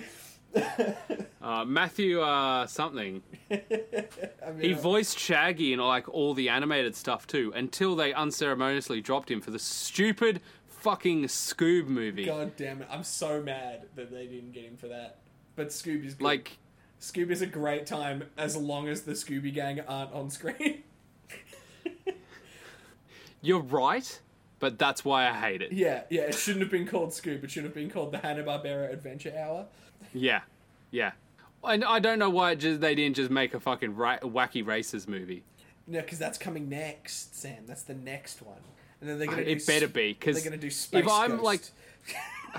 [1.44, 3.22] Uh, matthew uh something
[3.52, 9.02] I mean, He voiced Shaggy in like all the animated stuff too, until they unceremoniously
[9.02, 12.26] dropped him for the stupid fucking Scoob movie.
[12.26, 12.88] God damn it!
[12.90, 15.20] I'm so mad that they didn't get him for that.
[15.56, 16.24] But Scooby's good.
[16.24, 16.58] Like,
[17.00, 20.84] Scooby's a great time as long as the Scooby Gang aren't on screen.
[23.42, 24.20] you're right,
[24.60, 25.72] but that's why I hate it.
[25.72, 26.22] yeah, yeah.
[26.24, 27.44] It shouldn't have been called Scoob.
[27.44, 29.68] It should have been called the Hanna Barbera Adventure Hour.
[30.14, 30.42] Yeah,
[30.92, 31.12] yeah.
[31.66, 34.66] And I don't know why it just, they didn't just make a fucking ra- wacky
[34.66, 35.44] races movie.
[35.88, 37.64] No, because that's coming next, Sam.
[37.66, 38.58] That's the next one.
[39.02, 39.42] And then they're gonna.
[39.42, 41.44] It do better sp- be because They're gonna do Space if I'm Ghost.
[41.44, 41.62] like,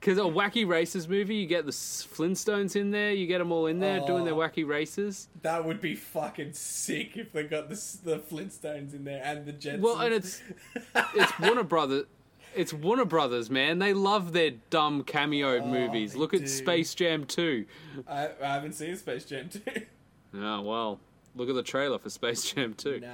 [0.00, 3.66] because a wacky races movie, you get the Flintstones in there, you get them all
[3.66, 4.38] in there doing their Oh.
[4.38, 5.28] wacky races.
[5.42, 9.52] that would be fucking sick if they got the the Flintstones in there and the
[9.54, 9.80] Jetsons.
[9.80, 10.42] Well, and it's
[11.14, 12.04] it's Warner Brothers.
[12.56, 13.78] It's Warner Brothers, man.
[13.78, 16.12] They love their dumb cameo movies.
[16.12, 16.48] they Look at.
[16.48, 17.64] Space Jam 2.
[18.08, 19.60] I, I haven't seen Space Jam 2.
[20.36, 21.00] Oh, well.
[21.36, 23.00] Look at the trailer for Space Jam 2.
[23.00, 23.08] nah,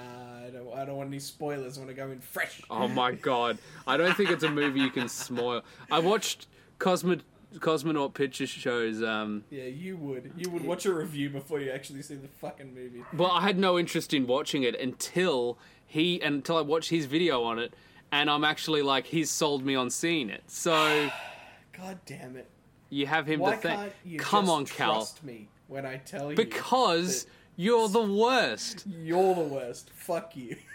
[0.46, 0.74] I don't.
[0.76, 1.78] I don't want any spoilers.
[1.78, 2.60] I want to go in fresh.
[2.68, 3.58] Oh my god.
[3.86, 5.62] I don't think it's a movie you can spoil.
[5.90, 6.46] I watched
[6.78, 7.20] Cosmo-
[7.56, 9.02] Cosmonaut Picture Show's.
[9.02, 10.32] Um, Yeah, you would.
[10.36, 13.02] You would watch a review before you actually see the fucking movie.
[13.14, 17.42] well, I had no interest in watching it until he until I watched his video
[17.42, 17.72] on it,
[18.12, 20.42] and I'm actually like he's sold me on seeing it.
[20.46, 21.10] So
[21.76, 22.48] God damn it!
[22.90, 23.92] you have him Why to thank.
[24.18, 24.94] Come on, Cal.
[24.94, 26.36] trust me when I tell you?
[26.36, 28.84] Because you're the worst.
[28.86, 29.90] you're the worst.
[29.90, 30.56] Fuck you.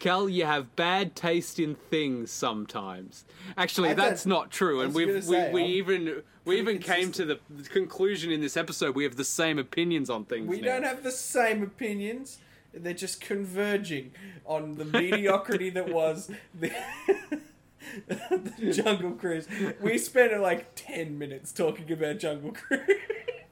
[0.00, 3.24] Cal, you have bad taste in things sometimes.
[3.56, 7.24] Actually, I that's don't- true, and we say, we, we even we even came to
[7.24, 7.38] the
[7.70, 10.48] conclusion in this episode we have the same opinions on things.
[10.48, 10.74] We now.
[10.74, 12.38] don't have the same opinions.
[12.76, 14.12] They're just converging
[14.44, 16.72] on the mediocrity that was the,
[18.08, 19.46] the Jungle Cruise.
[19.80, 22.80] We spent like ten minutes talking about Jungle Cruise.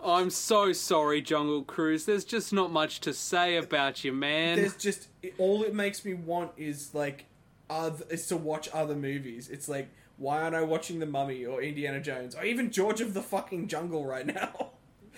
[0.04, 2.04] I'm so sorry, Jungle Cruise.
[2.06, 4.56] There's just not much to say about you, man.
[4.56, 5.08] There's just
[5.38, 7.26] all it makes me want is like,
[7.70, 9.48] other, is to watch other movies.
[9.48, 13.14] It's like, why aren't I watching The Mummy or Indiana Jones or even George of
[13.14, 14.70] the fucking Jungle right now?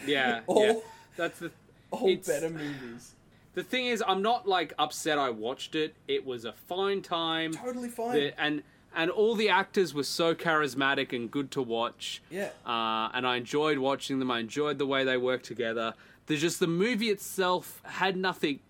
[0.07, 0.75] Yeah, all yeah.
[1.17, 1.51] That's the
[1.91, 3.13] all It's- better movies.
[3.55, 4.03] The thing is.
[4.07, 5.19] I'm not like upset.
[5.19, 5.95] I watched it.
[6.09, 7.53] It was a fine time.
[7.53, 8.13] Totally fine.
[8.13, 8.63] The- and
[8.97, 12.23] and all the actors were so charismatic and good to watch.
[12.31, 12.51] yeah.
[12.65, 14.31] uh, and I enjoyed watching them.
[14.31, 15.95] I enjoyed the way they worked together.
[16.27, 18.61] There's just the movie itself had nothing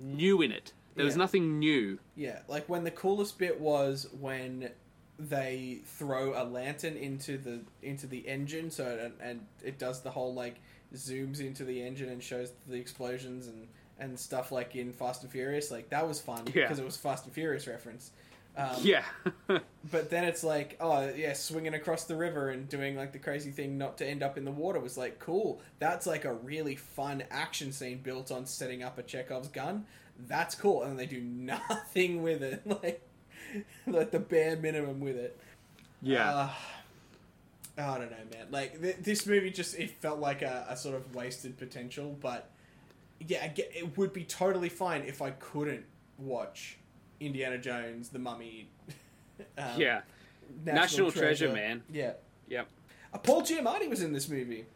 [0.00, 0.72] new in it.
[0.94, 1.98] There was nothing new.
[2.14, 4.70] Yeah, like when the coolest bit was when
[5.18, 10.10] they throw a lantern into the into the engine, so and, and it does the
[10.12, 10.60] whole like
[10.94, 13.66] zooms into the engine and shows the explosions and
[13.98, 15.70] and stuff like in Fast and Furious.
[15.70, 16.62] Like that was fun Yeah.
[16.62, 18.10] because it was Fast and Furious reference.
[18.56, 19.02] Um, Yeah,
[19.90, 23.50] But then it's like, oh yeah, swinging across the river and doing like the crazy
[23.50, 25.60] thing not to end up in the water was like cool.
[25.80, 29.86] That's like a really fun action scene built on setting up a Chekhov's gun.
[30.28, 33.02] That's cool, and they do nothing with it, like
[33.86, 35.36] like the bare minimum with it.
[36.00, 36.30] yeah.
[36.34, 36.50] Uh,
[37.76, 38.46] I don't know, man.
[38.50, 42.16] Like th- this movie, just it felt like a, a sort of wasted potential.
[42.20, 42.48] But
[43.26, 45.84] yeah, get, it would be totally fine if I couldn't
[46.18, 46.78] watch
[47.20, 48.68] Indiana Jones, The Mummy.
[49.58, 50.02] um, yeah.
[50.64, 51.82] National Treasure, man.
[51.90, 52.12] Yeah.
[52.48, 52.68] Yep.
[53.12, 54.66] Uh, Paul Giamatti was in this movie.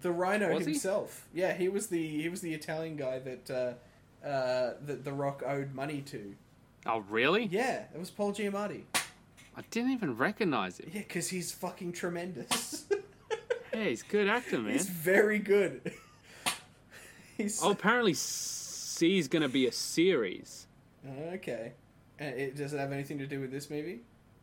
[0.00, 0.72] The Rhino Was he?
[0.72, 1.26] himself.
[1.32, 5.42] Yeah, he was the he was the Italian guy that uh, uh, that The Rock
[5.46, 6.34] owed money to.
[6.84, 7.46] Oh, really?
[7.46, 8.82] Yeah, it was Paul Giamatti.
[9.56, 10.90] I didn't even recognize him.
[10.92, 12.86] Yeah, because he's fucking tremendous.
[13.72, 14.72] Yeah, he's good actor, man.
[14.72, 15.92] he's very good.
[17.62, 20.66] Oh, apparently SEA's gonna be a series.
[21.32, 21.72] okay.
[22.18, 24.00] And it does it have anything to do with this movie?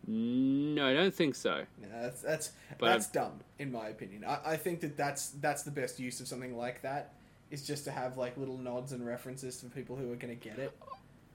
[0.08, 1.64] No, I don't think so.
[1.82, 4.26] No, that's that's But that's dumb in my opinion.
[4.26, 7.14] I, I think that that's that's the best use of something like that
[7.50, 10.50] is just to have like little nods and references to people who are going to
[10.50, 10.76] get it.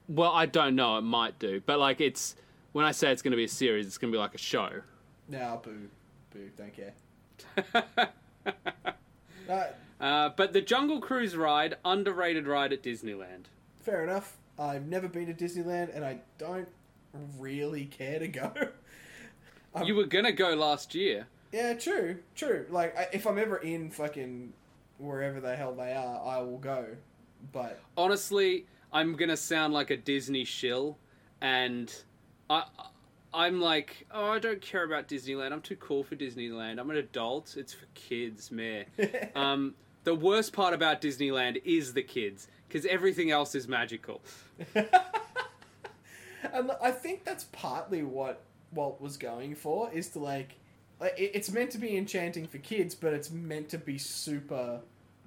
[0.09, 0.97] Well, I don't know.
[0.97, 2.35] It might do, but like it's
[2.73, 4.69] when I say it's gonna be a series, it's gonna be like a show.
[5.27, 5.89] No, boo,
[6.31, 6.93] boo, don't care.
[9.49, 9.67] Uh,
[9.99, 13.45] Uh, but the Jungle Cruise ride, underrated ride at Disneyland.
[13.81, 14.37] fair enough.
[14.59, 16.67] I've never been to Disneyland, and I don't
[17.37, 18.51] really care to go.
[19.85, 21.27] You were gonna go last year.
[21.51, 22.65] yeah, true, true.
[22.71, 24.53] Like, I, if I'm ever in fucking
[24.97, 26.87] wherever the hell they are, I will go.
[27.51, 30.97] But Honestly, I'm gonna sound like a Disney shill,
[31.41, 31.93] and
[32.49, 32.63] I,
[33.31, 35.51] I'm like, oh, I don't care about Disneyland.
[35.51, 36.79] I'm too cool for Disneyland.
[36.79, 37.55] I'm an adult.
[37.55, 38.85] It's for kids, man.
[39.35, 39.75] um,
[40.07, 44.21] the worst part about Disneyland is the kids, because everything else is magical.
[44.73, 44.87] and
[46.81, 48.41] I think that's partly what
[48.73, 50.55] Walt was going for is to like,
[51.01, 54.79] like it's meant to be enchanting for kids, but it's meant to be super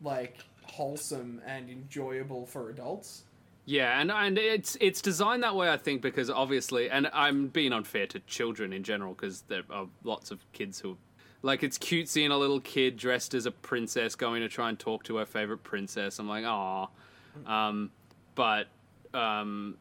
[0.02, 3.24] like wholesome and enjoyable for adults.
[3.66, 7.74] Yeah, and and it's it's designed that way, I think, because obviously, and I'm being
[7.74, 10.96] unfair to children in general, because there are lots of kids who,
[11.43, 14.78] like, it's cute seeing a little kid dressed as a princess going to try and
[14.78, 16.18] talk to her favorite princess.
[16.18, 16.88] I'm like, ah,
[17.47, 17.91] um,
[18.34, 18.68] but
[19.14, 19.76] um,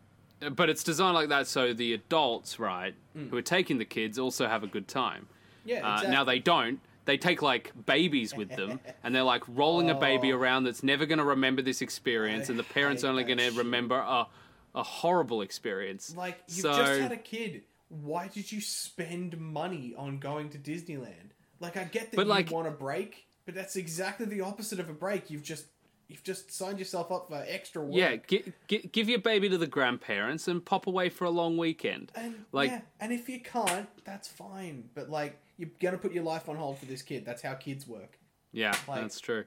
[0.55, 4.47] but it's designed like that so the adults, right, who are taking the kids, also
[4.47, 5.27] have a good time.
[5.65, 6.11] Yeah, Uh, exactly.
[6.11, 6.79] now they don't.
[7.05, 10.37] They take like babies with them, and they're like rolling a baby Oh.
[10.37, 13.51] around that's never going to remember this experience, I and the parents only going to
[13.51, 14.27] remember a
[14.75, 16.15] a horrible experience.
[16.15, 17.63] Like you've so just had a kid.
[17.89, 21.31] Why did you spend money on going to Disneyland?
[21.59, 24.79] Like I get that But, you like- want a break, but that's exactly the opposite
[24.79, 25.29] of a break.
[25.29, 25.65] You've just
[26.07, 27.93] you've just signed yourself up for extra work.
[27.95, 31.55] yeah, gi- gi- give your baby to the grandparents and pop away for a long
[31.57, 32.11] weekend.
[32.15, 34.89] And Like- yeah, and if you can't, that's fine.
[34.95, 37.25] But like you're gonna put your life on hold for this kid.
[37.25, 38.17] That's how kids work.
[38.51, 39.45] Yeah, Like- that's true.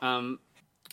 [0.00, 0.38] Um,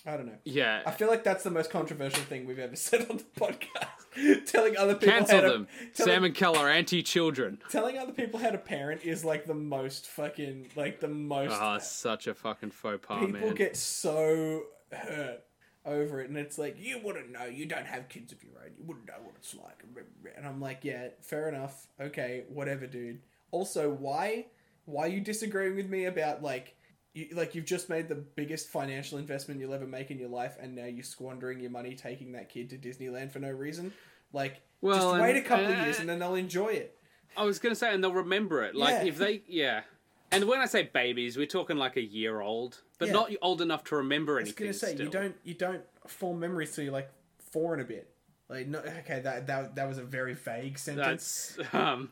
[0.05, 0.37] I don't know.
[0.45, 0.81] Yeah.
[0.85, 4.45] I feel like that's the most controversial thing we've ever said on the podcast.
[4.45, 5.67] telling other people Cancel how to, them.
[5.93, 7.59] telling, Sam and Cal are anti-children.
[7.69, 11.77] telling other people how to parent is like the most fucking like the most Oh,
[11.79, 13.41] such a fucking faux pas, people man.
[13.41, 15.43] People get so hurt
[15.85, 18.69] over it and it's like you wouldn't know you don't have kids of your own
[18.77, 19.83] you wouldn't know what it's like
[20.37, 24.45] and i'm like yeah fair enough okay whatever dude also why
[24.85, 26.75] why are you disagreeing with me about like
[27.13, 30.55] you, like you've just made the biggest financial investment you'll ever make in your life
[30.61, 33.91] and now you're squandering your money taking that kid to disneyland for no reason
[34.33, 36.97] like Well, just wait a and- couple of years and then they'll enjoy it
[37.37, 38.75] I was gonna say, and they'll remember it.
[38.75, 39.03] Like Yeah.
[39.05, 39.83] if they, yeah.
[40.33, 43.13] And when I say babies, we're talking like a year old, but Yeah.
[43.13, 44.65] not old enough to remember anything.
[44.67, 45.05] I was gonna say still.
[45.05, 47.09] you don't you don't form memories till you're like
[47.39, 48.10] four and a bit.
[48.51, 51.55] Like no, okay, that that that was a very vague sentence.
[51.57, 52.11] That's um,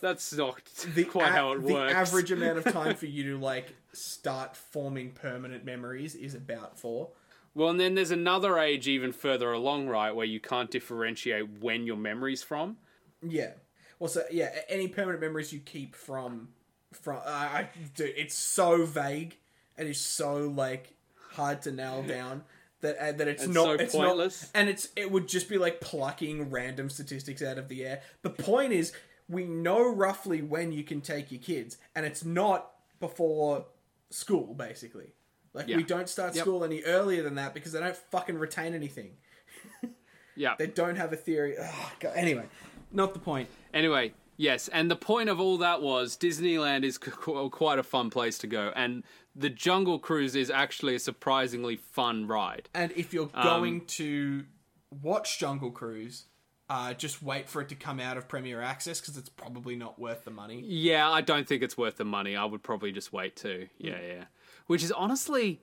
[0.00, 0.64] that's not
[0.94, 1.92] the quite a- how it the works.
[1.92, 7.08] average amount of time for you to like start forming permanent memories is about four.
[7.54, 11.84] Well, and then there's another age even further along, right, where you can't differentiate when
[11.84, 12.76] your memory's from.
[13.20, 13.54] Yeah.
[13.98, 16.50] Well, so yeah, any permanent memories you keep from
[16.92, 19.36] from uh, I dude, it's so vague
[19.76, 20.94] and it's so like
[21.32, 22.44] hard to nail down
[22.82, 24.42] that uh, that it's And not so it's pointless.
[24.42, 28.02] not and it's it would just be like plucking random statistics out of the air.
[28.22, 28.92] The point is
[29.28, 32.70] we know roughly when you can take your kids and it's not
[33.00, 33.64] before
[34.10, 35.14] school basically.
[35.54, 35.76] Like Yeah.
[35.78, 36.42] we don't start Yep.
[36.44, 39.16] school any earlier than that because they don't fucking retain anything.
[40.34, 40.54] Yeah.
[40.58, 41.56] They don't have a theory.
[42.14, 42.46] Anyway,
[42.90, 43.48] not the point.
[43.74, 48.08] Anyway, yes, and the point of all that was Disneyland is qu- quite a fun
[48.08, 49.04] place to go, and
[49.34, 52.68] the Jungle Cruise is actually a surprisingly fun ride.
[52.74, 54.44] And if you're Um, going to
[54.90, 56.26] watch Jungle Cruise,
[56.68, 59.98] uh, just wait for it to come out of Premier Access because it's probably not
[59.98, 60.62] worth the money.
[60.64, 62.36] Yeah, I don't think it's worth the money.
[62.36, 63.68] I would probably just wait too.
[63.78, 64.24] Yeah, yeah.
[64.66, 65.60] Which is honestly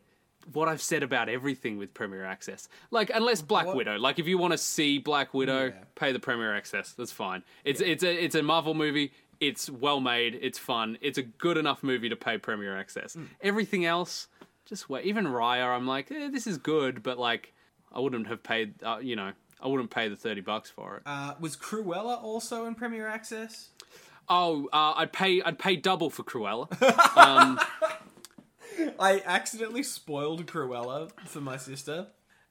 [0.54, 2.68] what I've said about everything with Premier Access.
[2.92, 3.76] Like, unless Black What?
[3.76, 3.98] Widow.
[4.00, 5.84] Like, if you want to see Black Widow, Yeah.
[5.96, 6.94] pay the Premier Access.
[6.94, 7.44] That's fine.
[7.64, 9.12] It's it's a it's a Marvel movie.
[9.40, 10.38] It's well made.
[10.42, 10.98] It's fun.
[11.02, 13.14] It's a good enough movie to pay Premier Access.
[13.14, 13.26] Hmm.
[13.42, 14.28] Everything else,
[14.66, 15.06] just wait.
[15.06, 17.54] Even Raya, I'm like, eh, this is good, but like,
[17.92, 18.82] I wouldn't have paid.
[18.84, 19.32] Uh, you know,
[19.62, 21.04] I wouldn't pay the thirty bucks for it.
[21.06, 23.70] Uh, was Cruella also in Premier Access?
[24.28, 25.42] Oh, uh, I'd pay.
[25.42, 26.68] I'd pay double for Cruella.
[27.18, 27.60] Um,
[28.98, 32.08] I accidentally spoiled Cruella for my sister.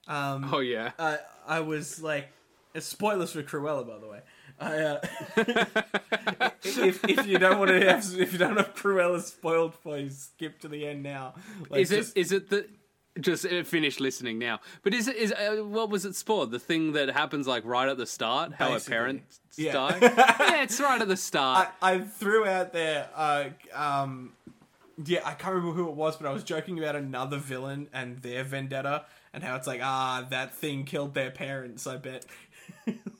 [0.06, 0.92] Um, oh yeah.
[0.98, 1.16] uh,
[1.46, 2.28] I was like,
[2.78, 4.20] spoilers for Cruella, by the way.
[4.60, 5.00] I, uh,
[6.64, 10.10] if, if you don't want to have if you don't have Cruella spoiled for you,
[10.10, 11.34] skip to the end now.
[11.70, 12.66] Like, Is it just- is it the
[13.20, 14.60] just uh, finish listening now?
[14.82, 16.50] But is it is uh, what was it spoiled?
[16.50, 19.22] The thing that happens like right at the start, how a parent
[19.56, 19.72] Yeah.
[19.72, 19.98] die.
[20.02, 21.68] yeah, it's right at the start.
[21.82, 23.08] I, I threw out there.
[23.14, 23.44] Uh,
[23.74, 24.32] um,
[25.04, 28.18] yeah, I can't remember who it was, but I was joking about another villain and
[28.22, 31.86] their vendetta, and how it's like, ah, that thing killed their parents.
[31.86, 32.24] I bet.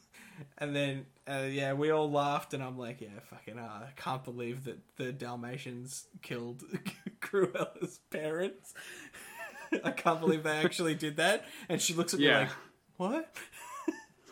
[0.58, 4.24] and then, uh, yeah, we all laughed, and I'm like, yeah, fucking, uh, I can't
[4.24, 6.62] believe that the Dalmatians killed
[7.20, 8.74] Cruella's parents.
[9.84, 11.44] I can't believe they actually did that.
[11.68, 12.44] And she looks at Yeah.
[12.44, 12.50] me like,
[12.96, 13.36] what?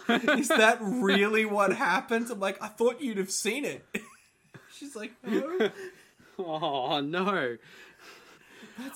[0.38, 2.28] Is that really what happened?
[2.30, 3.84] I'm like, I thought you'd have seen it.
[4.72, 5.70] She's like, no.
[6.38, 7.56] oh no.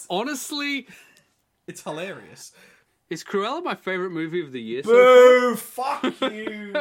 [0.08, 0.86] Honestly,
[1.66, 2.52] It's hilarious.
[3.10, 4.82] Is Cruella my favorite movie of the year?
[4.82, 5.56] so Boo!
[5.56, 6.72] Fuck you!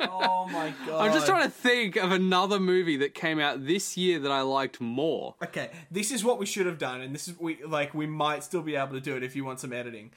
[0.00, 1.06] oh my god.
[1.06, 4.42] I'm just trying to think of another movie that came out this year that I
[4.42, 5.34] liked more.
[5.42, 8.44] Okay, this is what we should have done, and this is we like we might
[8.44, 10.12] still be able to do it if you want some editing.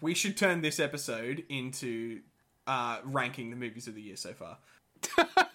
[0.00, 2.20] We should turn this episode into
[2.66, 4.58] uh, ranking the movies of the year so far.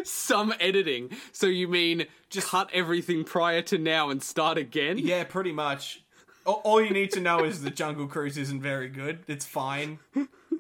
[0.05, 1.11] Some editing.
[1.33, 4.99] So you mean just cut everything prior to now and start again?
[4.99, 6.03] Yeah, pretty much.
[6.47, 9.21] All, you need to know is the Jungle Cruise isn't very good.
[9.27, 9.99] It's fine.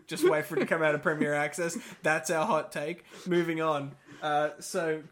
[0.07, 1.78] Just wait for it to come out of Premier Access.
[2.03, 3.05] That's our hot take.
[3.26, 3.93] Moving on.
[4.22, 5.03] Uh, so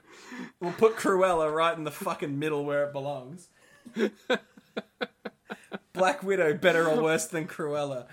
[0.60, 3.48] we'll put Cruella right in the fucking middle where it belongs.
[5.92, 8.06] Black Widow, better or worse than Cruella?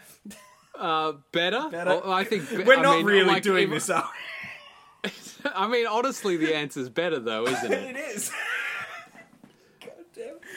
[0.78, 1.68] Uh, better?
[1.72, 2.02] Better.
[2.06, 4.08] I think We're I not mean, really like, doing if- this, are
[5.56, 7.96] I mean, honestly, the answer's better though, isn't it?
[7.96, 8.32] It is.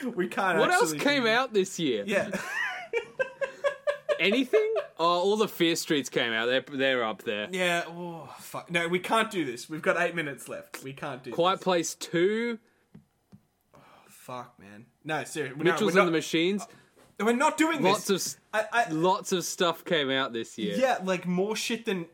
[0.15, 0.59] We can't.
[0.59, 2.03] What else came do- out this year?
[2.05, 2.29] Yeah.
[4.19, 4.73] Anything?
[4.97, 6.45] Oh, all the Fear Streets came out.
[6.45, 7.47] They're they're up there.
[7.51, 7.83] Yeah.
[7.87, 8.71] Oh, fuck.
[8.71, 9.69] No, we can't do this.
[9.69, 10.83] We've got eight minutes left.
[10.83, 11.63] We can't do Quiet this.
[11.63, 12.59] Place Two,
[13.75, 14.85] oh, Fuck, man.
[15.03, 15.61] No, seriously.
[15.63, 16.23] Mitchell's no, we're and the not-
[17.19, 17.33] Machines.
[17.33, 18.33] We're not doing Lots this.
[18.33, 20.75] of I, I, lots of stuff came out this year.
[20.77, 22.05] yeah, like more shit than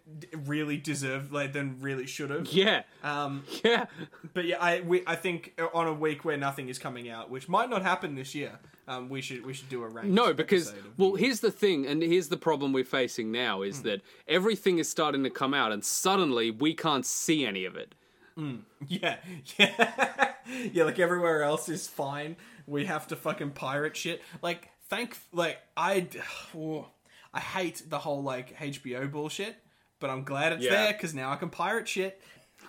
[0.46, 2.48] really deserved, like than really should have.
[2.48, 2.84] Yeah.
[3.04, 3.86] Um, Yeah.
[4.34, 7.48] but yeah, I we, I think on a week where nothing is coming out, which
[7.50, 10.08] might not happen this year, um, we should we should do a rank.
[10.08, 14.02] No, because well, here's the thing, and here's the problem we're facing now is that
[14.28, 17.96] everything is starting to come out, and suddenly we can't see any of it.
[18.88, 19.18] yeah,
[19.58, 20.32] yeah,
[20.74, 20.84] yeah.
[20.84, 22.36] Like everywhere else is fine.
[22.66, 24.22] We have to fucking pirate shit.
[24.42, 26.08] Like thank, like I,
[26.56, 26.86] oh,
[27.34, 29.56] I hate the whole like HBO bullshit.
[30.00, 30.72] But I'm glad it's Yeah.
[30.72, 32.22] there because now I can pirate shit.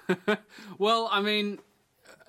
[0.78, 1.58] Well, I mean,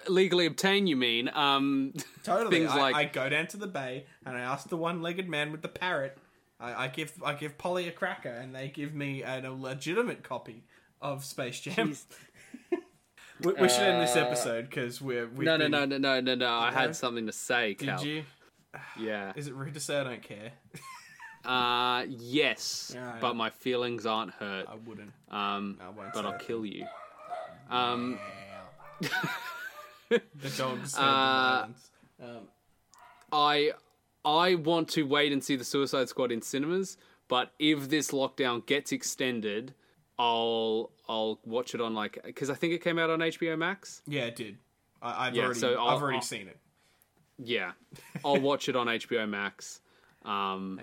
[0.08, 1.30] legally obtain, you mean?
[1.34, 2.60] Um, Totally.
[2.60, 5.52] Things I, like- I go down to the bay and I ask the one-legged man
[5.52, 6.18] with the parrot.
[6.60, 10.24] I, I give I give Polly a cracker and they give me an, a legitimate
[10.24, 10.64] copy
[11.02, 11.98] of Space Jam.
[13.42, 16.22] we, we should end this Uh, episode because we're no, no, been- no, no, no,
[16.22, 16.50] no, no.
[16.50, 18.06] I had something to say, Did Cal.
[18.06, 18.24] you?
[19.00, 19.34] Yeah.
[19.36, 20.52] Is it rude to say I don't care?
[21.46, 24.66] Uh, yes, Yeah, but my feelings aren't hurt.
[24.70, 25.12] I wouldn't.
[25.30, 26.86] Um, I won't but say I'll kill you.
[27.70, 28.18] Um,
[30.10, 30.22] The
[30.58, 30.98] dogs.
[30.98, 31.68] Uh, Uh,
[32.26, 32.48] um,
[33.34, 33.72] I
[34.24, 36.96] I want to wait and see the Suicide Squad in cinemas,
[37.28, 39.74] but if this lockdown gets extended,
[40.18, 44.02] I'll I'll watch it on like because I think it came out on HBO Max.
[44.08, 44.58] yeah, it did.
[45.02, 46.58] I, I've Yeah, already so I'll- I've already I'll- seen it.
[47.44, 47.72] Yeah,
[48.26, 49.82] I'll watch it on HBO Max,
[50.26, 50.80] um,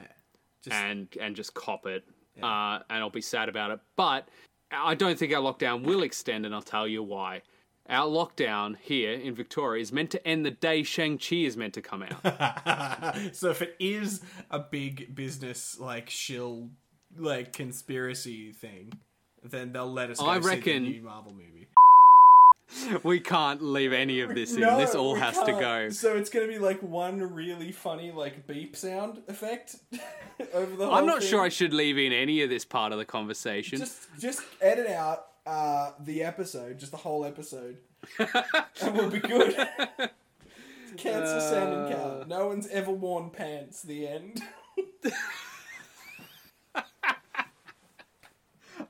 [0.63, 2.05] Just and and just cop it,
[2.43, 3.81] uh, and I'll be sad about it.
[3.97, 4.29] But
[4.71, 7.43] I don't think our lockdown will extend, and I'll tell you why.
[7.89, 11.75] Our lockdown here in Victoria is meant to end the day Shang Chi is meant
[11.75, 13.17] to come out.
[13.35, 16.71] so if it is a big business like shill
[17.17, 18.93] like conspiracy thing,
[19.43, 20.21] then they'll let us.
[20.21, 21.69] Go I reckon- Marvel movie.
[23.03, 24.61] we can't leave any of this in.
[24.61, 25.61] this all has to can't.
[25.61, 25.89] go.
[25.91, 29.77] So it's gonna be like one really funny like beep sound effect
[30.55, 30.95] over the whole.
[30.95, 31.29] I'm not thing.
[31.31, 33.79] sure I should leave in any of this part of the conversation.
[33.79, 37.79] Just just edit out uh, the episode, just the whole episode,
[38.19, 39.55] and we'll be good.
[40.97, 42.25] Cancel Sam and Uh.
[42.29, 43.83] No one's ever worn pants.
[43.83, 44.43] The end.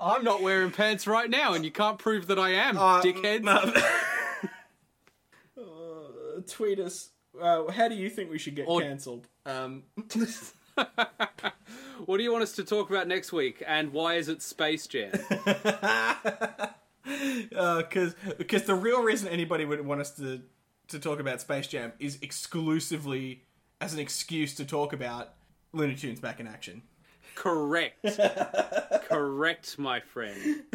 [0.00, 3.42] I'm not wearing pants right now, and you can't prove that I am, Uh, dickhead.
[3.42, 3.60] no.
[5.58, 7.10] Uh, tweet us.
[7.40, 9.26] Uh, how do you think we should get Or- cancelled?
[9.44, 9.82] Um,
[12.06, 14.86] what do you want us to talk about next week, and why is it Space
[14.86, 15.12] Jam?
[17.04, 20.40] because because the real reason anybody would want us to
[20.88, 23.42] to talk about Space Jam is exclusively
[23.80, 25.34] as an excuse to talk about
[25.72, 26.82] Looney Tunes back in action.
[27.40, 28.04] Correct.
[29.08, 30.62] Correct, my friend.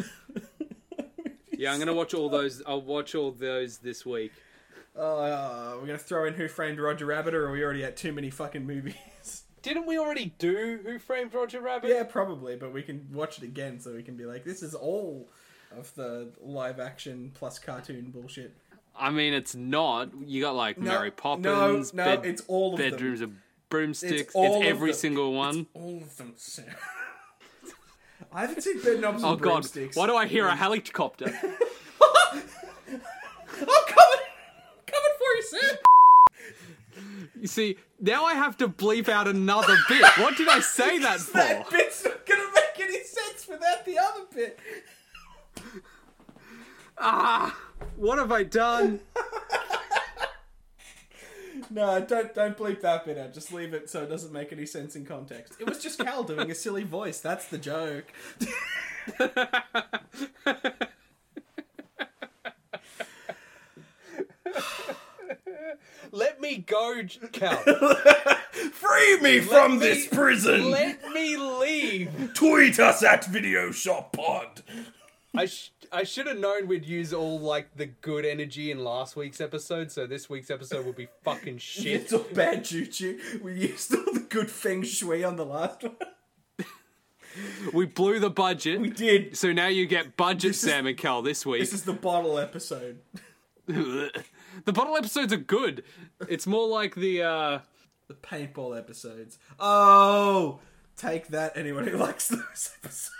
[1.58, 2.62] Yeah, I'm gonna watch all those.
[2.66, 4.30] I'll watch all those this week.
[4.94, 8.12] Uh, we're gonna throw in Who Framed Roger Rabbit, or are we already at too
[8.12, 9.44] many fucking movies?
[9.62, 11.88] Didn't we already do Who Framed Roger Rabbit?
[11.88, 14.74] yeah, probably, but we can watch it again so we can be like, this is
[14.74, 15.30] all
[15.74, 18.54] of the live action plus cartoon bullshit.
[18.94, 20.10] I mean, it's not.
[20.26, 21.94] You got like No, Mary Poppins.
[21.94, 22.90] no, bed- it's all of them.
[22.90, 23.30] bedrooms of
[23.68, 24.34] broomsticks.
[24.34, 24.98] It's, of every them.
[24.98, 25.66] single one.
[25.74, 26.34] All of them.
[26.36, 26.64] Sam.
[28.32, 29.38] I haven't seen Bedknobs and Oh god!
[29.38, 29.96] Broomsticks.
[29.96, 31.26] Why do I hear a helicopter?
[31.98, 32.42] I'm
[33.58, 34.24] coming!
[34.86, 35.76] coming for you, Sam!
[37.40, 40.04] you see, now I have to bleep out another bit.
[40.18, 41.38] What did I say that for?
[41.38, 44.58] That bit's not gonna make any sense without the other bit.
[46.98, 47.58] Ah,
[47.96, 49.00] what have I done?
[51.70, 53.34] No, don't don't bleep that bit out.
[53.34, 55.54] Just leave it so it doesn't make any sense in context.
[55.60, 57.20] It was just Cal doing a silly voice.
[57.20, 58.12] That's the joke.
[66.12, 67.02] Let me go,
[67.32, 67.56] Cal.
[68.72, 70.70] Free me from me- this prison.
[70.70, 72.30] Let me leave.
[72.34, 74.62] Tweet us at Video Shop Pod.
[75.38, 79.16] I sh- I should have known we'd use all like the good energy in last
[79.16, 82.02] week's episode, so this week's episode would be fucking shit.
[82.02, 83.18] It's all bad juju.
[83.42, 85.96] We used all the good feng shui on the last one.
[87.74, 88.80] We blew the budget.
[88.80, 89.36] We did.
[89.36, 91.60] So now you get budget This is- Sam and Cal this week.
[91.60, 92.98] This is the bottle episode.
[93.66, 94.12] the
[94.72, 95.82] bottle episodes are good.
[96.28, 97.58] It's more like the uh
[98.08, 99.38] The paintball episodes.
[99.60, 100.60] Oh,
[100.96, 103.10] take that, anyone who likes those episodes.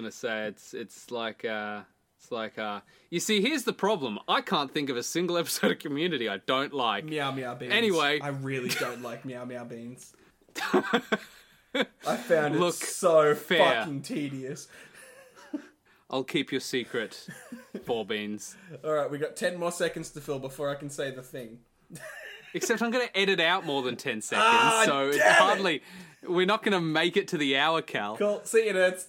[0.00, 1.82] Gonna say it's it's like uh
[2.18, 2.80] it's like uh
[3.10, 4.18] you see here's the problem.
[4.26, 7.04] I can't think of a single episode of community I don't like.
[7.04, 7.70] Meow Meow Beenz.
[7.70, 8.18] Anyway.
[8.22, 10.12] I really don't like Meow Meow Beenz.
[12.06, 13.58] I found it Look, so fair.
[13.82, 14.68] fucking tedious.
[16.10, 17.26] I'll keep your secret,
[17.84, 18.56] Four Beenz.
[18.82, 21.58] All right, we got ten more seconds to fill before I can say the thing.
[22.54, 25.32] Except I'm going to edit out more than 10 seconds, Ah, so it's damn it.
[25.36, 25.82] hardly.
[26.26, 28.16] We're not going to make it to the hour, Cal.
[28.16, 28.40] Cool.
[28.42, 29.06] See you, nerds.